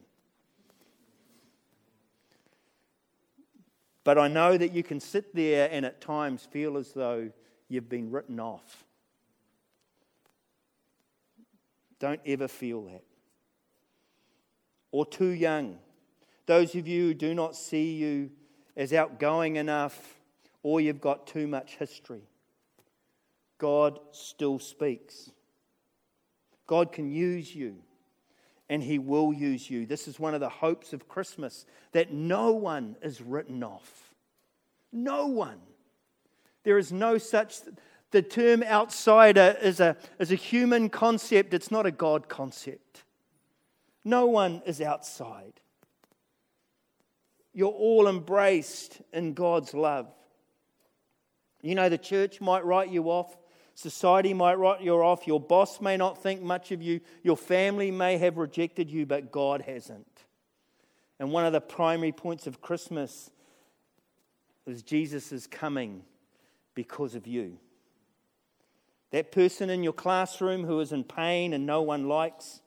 But 4.05 4.17
I 4.17 4.29
know 4.29 4.57
that 4.57 4.73
you 4.73 4.85
can 4.85 5.01
sit 5.01 5.35
there 5.35 5.69
and 5.73 5.85
at 5.85 6.01
times 6.01 6.47
feel 6.49 6.77
as 6.77 6.93
though 6.93 7.33
you've 7.69 7.89
been 7.89 8.13
written 8.13 8.39
off. 8.39 8.85
Don't 11.99 12.21
ever 12.25 12.47
feel 12.47 12.83
that. 12.85 13.03
Or 14.93 15.05
too 15.05 15.31
young. 15.31 15.79
Those 16.47 16.75
of 16.75 16.87
you 16.87 17.07
who 17.07 17.15
do 17.15 17.35
not 17.35 17.57
see 17.57 17.95
you 17.95 18.31
as 18.77 18.93
outgoing 18.93 19.57
enough, 19.57 20.17
or 20.63 20.81
you've 20.81 21.01
got 21.01 21.27
too 21.27 21.47
much 21.47 21.77
history. 21.77 22.23
God 23.59 24.01
still 24.13 24.59
speaks. 24.59 25.31
God 26.67 26.93
can 26.93 27.11
use 27.11 27.55
you 27.55 27.77
and 28.69 28.83
He 28.83 28.99
will 28.99 29.33
use 29.33 29.71
you. 29.71 29.87
This 29.87 30.09
is 30.09 30.19
one 30.19 30.35
of 30.35 30.41
the 30.41 30.49
hopes 30.49 30.93
of 30.93 31.09
Christmas 31.09 31.67
that 31.93 32.13
no 32.13 32.53
one 32.53 32.97
is 33.03 33.21
written 33.21 33.63
off. 33.63 34.15
No 34.93 35.27
one. 35.27 35.61
There 36.63 36.79
is 36.79 36.91
no 36.91 37.19
such. 37.19 37.57
The 38.11 38.23
term 38.23 38.63
outsider 38.63 39.57
is 39.61 39.81
a, 39.81 39.97
is 40.19 40.33
a 40.33 40.37
human 40.37 40.89
concept, 40.89 41.53
it's 41.53 41.71
not 41.71 41.85
a 41.85 41.91
God 41.91 42.29
concept. 42.29 43.05
No 44.05 44.27
one 44.27 44.63
is 44.67 44.81
outside. 44.81 45.61
You're 47.55 47.69
all 47.69 48.09
embraced 48.09 49.01
in 49.13 49.33
God's 49.33 49.73
love. 49.73 50.09
You 51.63 51.75
know, 51.75 51.89
the 51.89 51.97
church 51.97 52.41
might 52.41 52.65
write 52.65 52.91
you 52.91 53.05
off 53.05 53.35
Society 53.75 54.33
might 54.33 54.55
write 54.55 54.83
you 54.83 54.95
off. 54.95 55.27
Your 55.27 55.41
boss 55.41 55.81
may 55.81 55.97
not 55.97 56.23
think 56.23 56.41
much 56.41 56.71
of 56.71 56.81
you. 56.81 57.01
Your 57.23 57.37
family 57.37 57.91
may 57.91 58.19
have 58.19 58.37
rejected 58.37 58.91
you, 58.91 59.05
but 59.05 59.33
God 59.33 59.63
hasn't. 59.63 60.07
And 61.19 61.33
one 61.33 61.45
of 61.45 61.53
the 61.53 61.61
primary 61.61 62.13
points 62.13 62.47
of 62.47 62.61
Christmas 62.61 63.31
is 64.67 64.83
Jesus 64.83 65.33
is 65.33 65.47
coming 65.47 66.03
because 66.75 67.15
of 67.15 67.27
you. 67.27 67.59
That 69.11 69.33
person 69.33 69.71
in 69.71 69.83
your 69.83 69.93
classroom 69.93 70.65
who 70.65 70.81
is 70.81 70.93
in 70.93 71.05
pain 71.05 71.53
and 71.53 71.67
no 71.67 71.83
one 71.83 72.09
likes, 72.09 72.61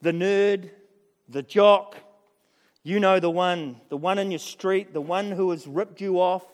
the 0.00 0.12
nerd, 0.12 0.70
the 1.28 1.42
jock, 1.42 1.96
you 2.82 3.00
know 3.00 3.20
the 3.20 3.30
one, 3.30 3.80
the 3.88 3.96
one 3.96 4.18
in 4.18 4.30
your 4.30 4.38
street, 4.38 4.92
the 4.92 5.00
one 5.00 5.32
who 5.32 5.50
has 5.50 5.66
ripped 5.66 6.00
you 6.00 6.20
off, 6.20 6.44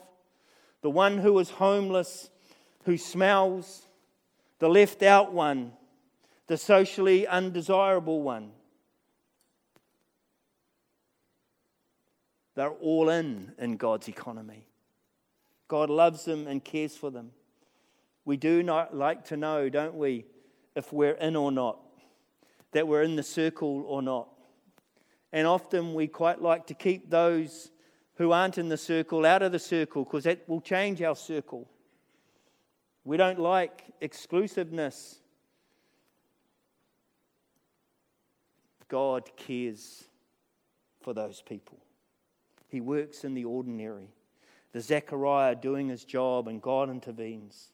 the 0.81 0.89
one 0.89 1.17
who 1.19 1.37
is 1.39 1.49
homeless, 1.49 2.29
who 2.83 2.97
smells, 2.97 3.87
the 4.59 4.69
left 4.69 5.03
out 5.03 5.31
one, 5.33 5.71
the 6.47 6.57
socially 6.57 7.25
undesirable 7.27 8.21
one. 8.21 8.51
They're 12.55 12.69
all 12.69 13.09
in 13.09 13.53
in 13.59 13.77
God's 13.77 14.07
economy. 14.07 14.65
God 15.67 15.89
loves 15.89 16.25
them 16.25 16.47
and 16.47 16.63
cares 16.63 16.95
for 16.95 17.11
them. 17.11 17.31
We 18.25 18.35
do 18.35 18.63
not 18.63 18.95
like 18.95 19.25
to 19.25 19.37
know, 19.37 19.69
don't 19.69 19.95
we, 19.95 20.25
if 20.75 20.91
we're 20.91 21.13
in 21.13 21.35
or 21.35 21.51
not, 21.51 21.79
that 22.71 22.87
we're 22.87 23.03
in 23.03 23.15
the 23.15 23.23
circle 23.23 23.83
or 23.87 24.01
not. 24.01 24.27
And 25.31 25.45
often 25.45 25.93
we 25.93 26.07
quite 26.07 26.41
like 26.41 26.67
to 26.67 26.73
keep 26.73 27.09
those 27.09 27.71
who 28.15 28.31
aren't 28.31 28.57
in 28.57 28.69
the 28.69 28.77
circle 28.77 29.25
out 29.25 29.41
of 29.41 29.51
the 29.51 29.59
circle 29.59 30.03
because 30.03 30.23
that 30.23 30.47
will 30.47 30.61
change 30.61 31.01
our 31.01 31.15
circle. 31.15 31.67
We 33.03 33.17
don't 33.17 33.39
like 33.39 33.83
exclusiveness. 34.01 35.19
God 38.87 39.29
cares 39.35 40.05
for 41.01 41.13
those 41.13 41.41
people. 41.41 41.77
He 42.69 42.81
works 42.81 43.23
in 43.23 43.33
the 43.33 43.45
ordinary. 43.45 44.09
The 44.73 44.81
Zechariah 44.81 45.55
doing 45.55 45.89
his 45.89 46.03
job 46.03 46.47
and 46.47 46.61
God 46.61 46.89
intervenes. 46.89 47.71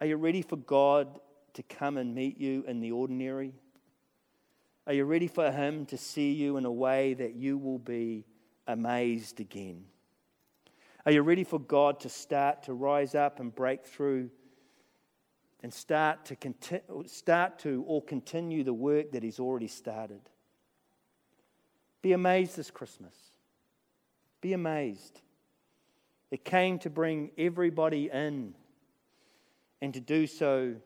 Are 0.00 0.06
you 0.06 0.16
ready 0.16 0.42
for 0.42 0.56
God 0.56 1.20
to 1.54 1.62
come 1.62 1.96
and 1.96 2.14
meet 2.14 2.38
you 2.38 2.64
in 2.66 2.80
the 2.80 2.92
ordinary? 2.92 3.52
Are 4.88 4.94
you 4.94 5.04
ready 5.04 5.28
for 5.28 5.50
Him 5.50 5.84
to 5.86 5.98
see 5.98 6.32
you 6.32 6.56
in 6.56 6.64
a 6.64 6.72
way 6.72 7.12
that 7.12 7.34
you 7.34 7.58
will 7.58 7.78
be 7.78 8.24
amazed 8.66 9.38
again? 9.38 9.84
Are 11.04 11.12
you 11.12 11.20
ready 11.20 11.44
for 11.44 11.60
God 11.60 12.00
to 12.00 12.08
start 12.08 12.62
to 12.62 12.72
rise 12.72 13.14
up 13.14 13.38
and 13.38 13.54
break 13.54 13.84
through 13.84 14.30
and 15.62 15.74
start 15.74 16.24
to, 16.24 16.36
conti- 16.36 16.80
start 17.04 17.58
to 17.58 17.84
or 17.86 18.02
continue 18.02 18.64
the 18.64 18.72
work 18.72 19.12
that 19.12 19.22
He's 19.22 19.38
already 19.38 19.68
started? 19.68 20.22
Be 22.00 22.14
amazed 22.14 22.56
this 22.56 22.70
Christmas. 22.70 23.14
Be 24.40 24.54
amazed. 24.54 25.20
It 26.30 26.46
came 26.46 26.78
to 26.78 26.88
bring 26.88 27.32
everybody 27.36 28.08
in, 28.10 28.54
and 29.82 29.92
to 29.92 30.00
do 30.00 30.26
so, 30.26 30.76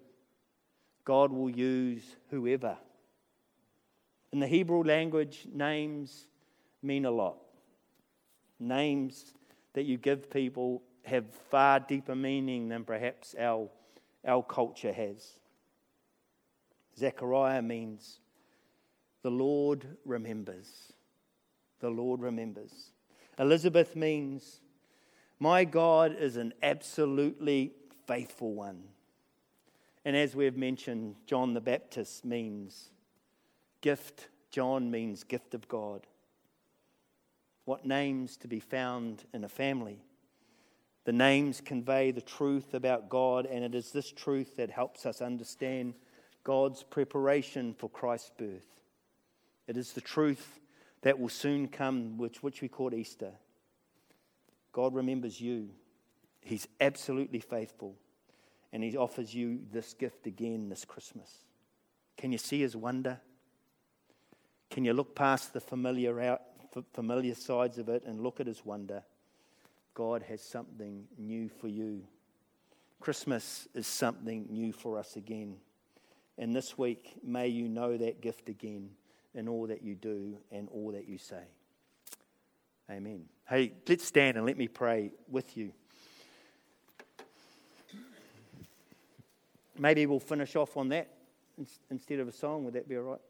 God 1.04 1.30
will 1.30 1.50
use 1.50 2.02
whoever. 2.30 2.78
In 4.32 4.40
the 4.40 4.46
Hebrew 4.46 4.82
language, 4.82 5.46
names 5.52 6.26
mean 6.82 7.04
a 7.04 7.10
lot. 7.10 7.36
Names 8.58 9.34
that 9.74 9.84
you 9.84 9.98
give 9.98 10.30
people 10.30 10.82
have 11.04 11.24
far 11.50 11.80
deeper 11.80 12.14
meaning 12.14 12.68
than 12.68 12.84
perhaps 12.84 13.34
our, 13.38 13.68
our 14.26 14.42
culture 14.42 14.92
has. 14.92 15.38
Zechariah 16.98 17.62
means 17.62 18.20
the 19.22 19.30
Lord 19.30 19.86
remembers. 20.04 20.92
The 21.80 21.90
Lord 21.90 22.20
remembers. 22.20 22.92
Elizabeth 23.38 23.96
means 23.96 24.60
my 25.38 25.64
God 25.64 26.16
is 26.18 26.36
an 26.36 26.54
absolutely 26.62 27.72
faithful 28.06 28.54
one. 28.54 28.84
And 30.04 30.16
as 30.16 30.36
we 30.36 30.44
have 30.44 30.56
mentioned, 30.56 31.16
John 31.26 31.54
the 31.54 31.60
Baptist 31.60 32.24
means 32.24 32.91
gift. 33.82 34.28
John 34.50 34.90
means 34.90 35.24
gift 35.24 35.54
of 35.54 35.68
God 35.68 36.06
what 37.64 37.86
names 37.86 38.36
to 38.38 38.48
be 38.48 38.60
found 38.60 39.24
in 39.32 39.44
a 39.44 39.48
family. 39.48 40.00
The 41.04 41.12
names 41.12 41.60
convey 41.60 42.10
the 42.10 42.20
truth 42.20 42.74
about 42.74 43.08
God, 43.08 43.46
and 43.46 43.64
it 43.64 43.74
is 43.74 43.92
this 43.92 44.10
truth 44.10 44.56
that 44.56 44.70
helps 44.70 45.06
us 45.06 45.20
understand 45.20 45.94
God's 46.44 46.82
preparation 46.82 47.74
for 47.74 47.88
Christ's 47.88 48.30
birth. 48.36 48.66
It 49.66 49.76
is 49.76 49.92
the 49.92 50.00
truth 50.00 50.60
that 51.02 51.18
will 51.18 51.28
soon 51.28 51.68
come, 51.68 52.18
which, 52.18 52.42
which 52.42 52.62
we 52.62 52.68
call 52.68 52.94
Easter. 52.94 53.32
God 54.72 54.94
remembers 54.94 55.40
you. 55.40 55.70
He's 56.40 56.66
absolutely 56.80 57.40
faithful, 57.40 57.96
and 58.72 58.82
He 58.82 58.96
offers 58.96 59.34
you 59.34 59.60
this 59.72 59.94
gift 59.94 60.26
again 60.26 60.68
this 60.68 60.84
Christmas. 60.84 61.30
Can 62.16 62.32
you 62.32 62.38
see 62.38 62.60
His 62.60 62.76
wonder? 62.76 63.20
Can 64.72 64.86
you 64.86 64.94
look 64.94 65.14
past 65.14 65.52
the 65.52 65.60
familiar, 65.60 66.18
out, 66.18 66.40
familiar 66.94 67.34
sides 67.34 67.76
of 67.76 67.90
it 67.90 68.04
and 68.06 68.22
look 68.22 68.40
at 68.40 68.46
His 68.46 68.64
wonder? 68.64 69.02
God 69.92 70.22
has 70.22 70.40
something 70.40 71.04
new 71.18 71.50
for 71.50 71.68
you. 71.68 72.02
Christmas 72.98 73.68
is 73.74 73.86
something 73.86 74.46
new 74.48 74.72
for 74.72 74.98
us 74.98 75.16
again. 75.16 75.56
And 76.38 76.56
this 76.56 76.78
week, 76.78 77.12
may 77.22 77.48
you 77.48 77.68
know 77.68 77.98
that 77.98 78.22
gift 78.22 78.48
again 78.48 78.88
in 79.34 79.46
all 79.46 79.66
that 79.66 79.82
you 79.82 79.94
do 79.94 80.38
and 80.50 80.70
all 80.70 80.92
that 80.92 81.06
you 81.06 81.18
say. 81.18 81.42
Amen. 82.90 83.26
Hey, 83.46 83.74
let's 83.86 84.06
stand 84.06 84.38
and 84.38 84.46
let 84.46 84.56
me 84.56 84.68
pray 84.68 85.10
with 85.28 85.54
you. 85.54 85.74
Maybe 89.78 90.06
we'll 90.06 90.18
finish 90.18 90.56
off 90.56 90.78
on 90.78 90.88
that 90.88 91.08
instead 91.90 92.20
of 92.20 92.28
a 92.28 92.32
song. 92.32 92.64
Would 92.64 92.72
that 92.72 92.88
be 92.88 92.96
all 92.96 93.02
right? 93.02 93.20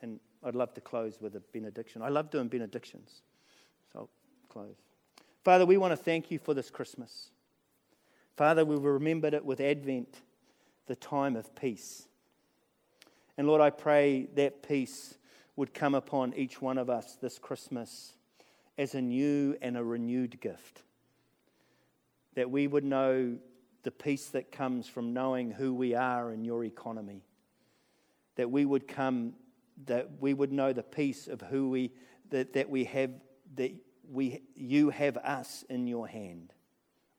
And 0.00 0.20
I'd 0.44 0.54
love 0.54 0.74
to 0.74 0.80
close 0.80 1.20
with 1.20 1.36
a 1.36 1.40
benediction. 1.40 2.02
I 2.02 2.08
love 2.08 2.30
doing 2.30 2.48
benedictions. 2.48 3.22
So 3.92 4.00
I'll 4.00 4.10
close. 4.48 4.76
Father, 5.44 5.66
we 5.66 5.76
want 5.76 5.92
to 5.92 5.96
thank 5.96 6.30
you 6.30 6.38
for 6.38 6.54
this 6.54 6.70
Christmas. 6.70 7.30
Father, 8.36 8.64
we've 8.64 8.82
remembered 8.82 9.34
it 9.34 9.44
with 9.44 9.60
Advent, 9.60 10.16
the 10.86 10.96
time 10.96 11.36
of 11.36 11.54
peace. 11.54 12.06
And 13.36 13.46
Lord, 13.46 13.60
I 13.60 13.70
pray 13.70 14.28
that 14.34 14.62
peace 14.62 15.14
would 15.56 15.74
come 15.74 15.94
upon 15.94 16.34
each 16.34 16.60
one 16.60 16.78
of 16.78 16.88
us 16.88 17.16
this 17.20 17.38
Christmas 17.38 18.14
as 18.78 18.94
a 18.94 19.02
new 19.02 19.56
and 19.60 19.76
a 19.76 19.84
renewed 19.84 20.40
gift. 20.40 20.82
That 22.34 22.50
we 22.50 22.66
would 22.66 22.84
know 22.84 23.36
the 23.82 23.90
peace 23.90 24.26
that 24.28 24.52
comes 24.52 24.86
from 24.86 25.12
knowing 25.12 25.50
who 25.50 25.74
we 25.74 25.94
are 25.94 26.32
in 26.32 26.44
your 26.44 26.64
economy. 26.64 27.22
That 28.36 28.50
we 28.50 28.64
would 28.64 28.88
come, 28.88 29.34
that 29.86 30.20
we 30.20 30.34
would 30.34 30.52
know 30.52 30.72
the 30.72 30.82
peace 30.82 31.28
of 31.28 31.40
who 31.40 31.70
we, 31.70 31.92
that, 32.30 32.52
that 32.54 32.70
we 32.70 32.84
have, 32.84 33.10
that 33.56 33.72
we, 34.10 34.42
you 34.54 34.90
have 34.90 35.16
us 35.16 35.64
in 35.68 35.86
your 35.86 36.06
hand, 36.06 36.52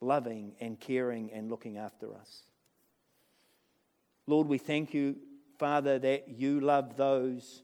loving 0.02 0.56
and 0.60 0.80
caring 0.80 1.32
and 1.32 1.50
looking 1.50 1.78
after 1.78 2.14
us. 2.14 2.44
Lord, 4.28 4.48
we 4.48 4.58
thank 4.58 4.94
you, 4.94 5.18
Father, 5.58 6.00
that 6.00 6.30
you 6.30 6.60
love 6.62 6.96
those 6.96 7.64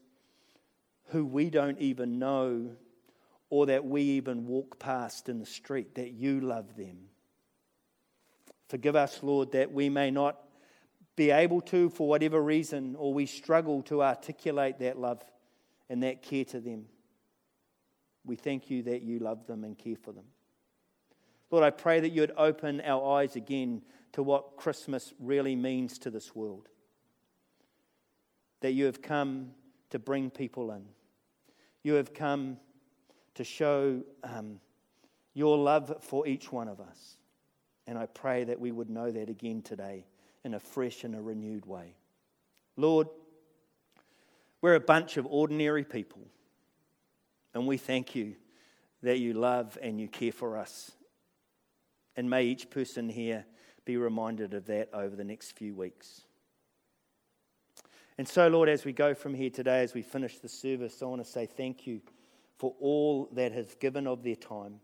who 1.08 1.24
we 1.24 1.50
don't 1.50 1.78
even 1.78 2.18
know 2.18 2.70
or 3.48 3.66
that 3.66 3.84
we 3.84 4.02
even 4.02 4.46
walk 4.46 4.78
past 4.78 5.28
in 5.28 5.40
the 5.40 5.46
street, 5.46 5.96
that 5.96 6.12
you 6.12 6.40
love 6.40 6.76
them. 6.76 6.98
Forgive 8.68 8.94
us, 8.94 9.20
Lord, 9.22 9.52
that 9.52 9.72
we 9.72 9.88
may 9.88 10.12
not 10.12 10.38
be 11.16 11.30
able 11.30 11.60
to, 11.62 11.90
for 11.90 12.08
whatever 12.08 12.40
reason, 12.40 12.96
or 12.96 13.12
we 13.12 13.26
struggle 13.26 13.82
to 13.82 14.02
articulate 14.02 14.78
that 14.78 14.98
love 14.98 15.22
and 15.88 16.02
that 16.02 16.22
care 16.22 16.44
to 16.46 16.60
them. 16.60 16.86
We 18.24 18.36
thank 18.36 18.70
you 18.70 18.82
that 18.84 19.02
you 19.02 19.18
love 19.18 19.46
them 19.46 19.64
and 19.64 19.76
care 19.76 19.96
for 19.96 20.12
them. 20.12 20.24
Lord, 21.50 21.64
I 21.64 21.70
pray 21.70 22.00
that 22.00 22.10
you 22.10 22.20
would 22.20 22.32
open 22.36 22.80
our 22.80 23.18
eyes 23.18 23.34
again 23.34 23.82
to 24.12 24.22
what 24.22 24.56
Christmas 24.56 25.12
really 25.18 25.56
means 25.56 25.98
to 25.98 26.10
this 26.10 26.34
world. 26.34 26.68
That 28.60 28.72
you 28.72 28.84
have 28.84 29.02
come 29.02 29.50
to 29.90 29.98
bring 29.98 30.30
people 30.30 30.70
in. 30.70 30.84
You 31.82 31.94
have 31.94 32.14
come 32.14 32.58
to 33.34 33.44
show 33.44 34.02
um, 34.22 34.60
your 35.34 35.58
love 35.58 35.96
for 36.02 36.26
each 36.26 36.52
one 36.52 36.68
of 36.68 36.80
us. 36.80 37.16
And 37.86 37.98
I 37.98 38.06
pray 38.06 38.44
that 38.44 38.60
we 38.60 38.70
would 38.70 38.90
know 38.90 39.10
that 39.10 39.28
again 39.28 39.62
today 39.62 40.04
in 40.44 40.54
a 40.54 40.60
fresh 40.60 41.04
and 41.04 41.14
a 41.14 41.20
renewed 41.20 41.66
way. 41.66 41.94
Lord, 42.76 43.08
we're 44.60 44.74
a 44.74 44.80
bunch 44.80 45.16
of 45.16 45.26
ordinary 45.26 45.84
people. 45.84 46.22
And 47.54 47.66
we 47.66 47.76
thank 47.76 48.14
you 48.14 48.34
that 49.02 49.18
you 49.18 49.34
love 49.34 49.76
and 49.82 50.00
you 50.00 50.08
care 50.08 50.32
for 50.32 50.56
us. 50.56 50.92
And 52.16 52.28
may 52.28 52.44
each 52.44 52.70
person 52.70 53.08
here 53.08 53.44
be 53.84 53.96
reminded 53.96 54.54
of 54.54 54.66
that 54.66 54.90
over 54.92 55.16
the 55.16 55.24
next 55.24 55.52
few 55.52 55.74
weeks. 55.74 56.22
And 58.18 58.28
so, 58.28 58.48
Lord, 58.48 58.68
as 58.68 58.84
we 58.84 58.92
go 58.92 59.14
from 59.14 59.34
here 59.34 59.50
today, 59.50 59.82
as 59.82 59.94
we 59.94 60.02
finish 60.02 60.38
the 60.38 60.48
service, 60.48 61.02
I 61.02 61.06
want 61.06 61.24
to 61.24 61.30
say 61.30 61.46
thank 61.46 61.86
you 61.86 62.00
for 62.58 62.74
all 62.78 63.30
that 63.32 63.52
has 63.52 63.74
given 63.76 64.06
of 64.06 64.22
their 64.22 64.36
time. 64.36 64.80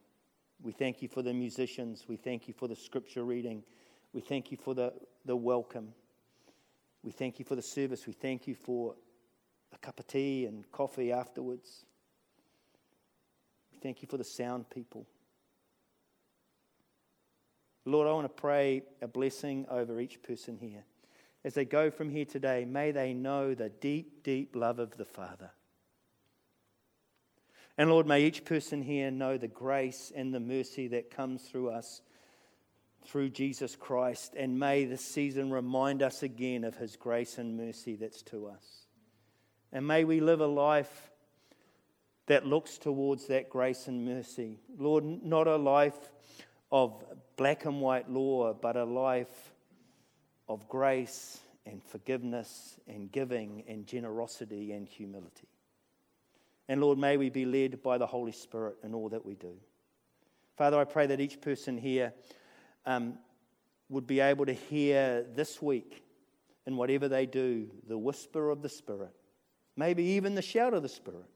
We 0.62 0.73
thank 0.73 1.03
you 1.03 1.09
for 1.09 1.21
the 1.21 1.35
musicians. 1.35 2.07
We 2.09 2.16
thank 2.16 2.49
you 2.49 2.55
for 2.55 2.66
the 2.66 2.75
scripture 2.75 3.25
reading. 3.25 3.62
We 4.16 4.22
thank 4.22 4.50
you 4.50 4.57
for 4.57 4.74
the, 4.74 4.94
the 5.26 5.37
welcome. 5.37 5.92
We 7.02 7.12
thank 7.12 7.38
you 7.38 7.44
for 7.44 7.55
the 7.55 7.61
service. 7.61 8.07
We 8.07 8.14
thank 8.14 8.46
you 8.46 8.55
for 8.55 8.94
a 9.74 9.76
cup 9.76 10.00
of 10.00 10.07
tea 10.07 10.46
and 10.46 10.64
coffee 10.72 11.12
afterwards. 11.12 11.85
We 13.70 13.79
thank 13.79 14.00
you 14.00 14.09
for 14.09 14.16
the 14.16 14.24
sound 14.24 14.70
people. 14.70 15.07
Lord, 17.85 18.09
I 18.09 18.12
want 18.12 18.24
to 18.24 18.31
pray 18.31 18.85
a 19.02 19.07
blessing 19.07 19.66
over 19.68 20.00
each 20.00 20.22
person 20.22 20.57
here. 20.57 20.85
As 21.44 21.52
they 21.52 21.66
go 21.66 21.90
from 21.90 22.09
here 22.09 22.24
today, 22.24 22.64
may 22.64 22.92
they 22.92 23.12
know 23.12 23.52
the 23.52 23.68
deep, 23.68 24.22
deep 24.22 24.57
love 24.57 24.79
of 24.79 24.96
the 24.96 25.05
Father. 25.05 25.50
And 27.76 27.90
Lord, 27.90 28.07
may 28.07 28.24
each 28.24 28.46
person 28.46 28.81
here 28.81 29.11
know 29.11 29.37
the 29.37 29.46
grace 29.46 30.11
and 30.16 30.33
the 30.33 30.40
mercy 30.40 30.88
that 30.88 31.11
comes 31.11 31.42
through 31.42 31.68
us 31.68 32.00
through 33.07 33.31
Jesus 33.31 33.77
Christ. 33.77 34.35
And 34.37 34.59
may 34.59 34.85
this 34.85 35.01
season 35.01 35.51
remind 35.51 36.03
us 36.03 36.23
again 36.23 36.64
of 36.64 36.77
his 36.77 36.97
grace 36.97 37.38
and 37.38 37.57
mercy 37.57 37.97
that's 37.97 38.23
to 38.25 38.49
us. 38.49 38.87
And 39.73 39.87
may 39.87 40.05
we 40.05 40.21
live 40.21 40.40
a 40.40 40.47
life 40.47 41.11
that 42.27 42.47
looks 42.47 42.79
towards 42.79 43.29
that 43.29 43.49
grace 43.49 43.87
and 43.87 44.05
mercy. 44.05 44.59
Lord, 44.79 45.05
not 45.05 45.47
a 45.47 45.57
life 45.57 46.11
of 46.73 47.05
black 47.37 47.64
and 47.64 47.81
white 47.81 48.11
law, 48.11 48.53
but 48.53 48.77
a 48.77 48.85
life 48.85 49.55
of 50.49 50.69
grace 50.69 51.40
and 51.64 51.83
forgiveness 51.83 52.79
and 52.88 53.11
giving 53.11 53.64
and 53.69 53.87
generosity 53.87 54.73
and 54.73 54.88
humility. 54.88 55.49
And 56.69 56.81
Lord, 56.81 56.99
may 56.99 57.16
we 57.16 57.31
be 57.31 57.45
led 57.45 57.83
by 57.83 57.99
the 57.99 58.07
Holy 58.07 58.33
Spirit 58.33 58.77
in 58.83 58.95
all 58.95 59.09
that 59.11 59.25
we 59.25 59.35
do. 59.35 59.55
Father, 60.57 60.79
I 60.79 60.85
pray 60.85 61.07
that 61.07 61.21
each 61.21 61.40
person 61.40 61.77
here 61.77 62.12
um, 62.87 63.18
would 63.88 64.07
be 64.07 64.20
able 64.20 64.46
to 64.46 64.53
hear 64.53 65.25
this 65.35 65.61
week, 65.61 66.03
in 66.66 66.77
whatever 66.77 67.09
they 67.09 67.27
do, 67.27 67.68
the 67.87 67.99
whisper 67.99 68.51
of 68.51 68.62
the 68.62 68.68
Spirit, 68.68 69.14
maybe 69.77 70.03
even 70.03 70.35
the 70.35 70.42
shout 70.42 70.75
of 70.75 70.83
the 70.83 70.88
Spirit 70.88 71.27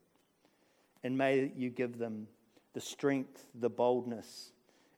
and 1.03 1.17
may 1.17 1.51
you 1.55 1.69
give 1.69 1.97
them 1.97 2.27
the 2.73 2.81
strength, 2.81 3.47
the 3.55 3.69
boldness, 3.69 4.51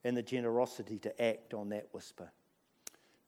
and 0.04 0.16
the 0.16 0.22
generosity 0.22 1.00
to 1.00 1.22
act 1.22 1.54
on 1.54 1.70
that 1.70 1.88
whisper. 1.92 2.32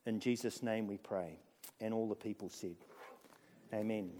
In 0.04 0.20
Jesus' 0.20 0.62
name 0.62 0.86
we 0.86 0.98
pray. 0.98 1.38
And 1.80 1.92
all 1.92 2.08
the 2.08 2.14
people 2.14 2.48
said, 2.48 2.76
Amen. 3.74 4.12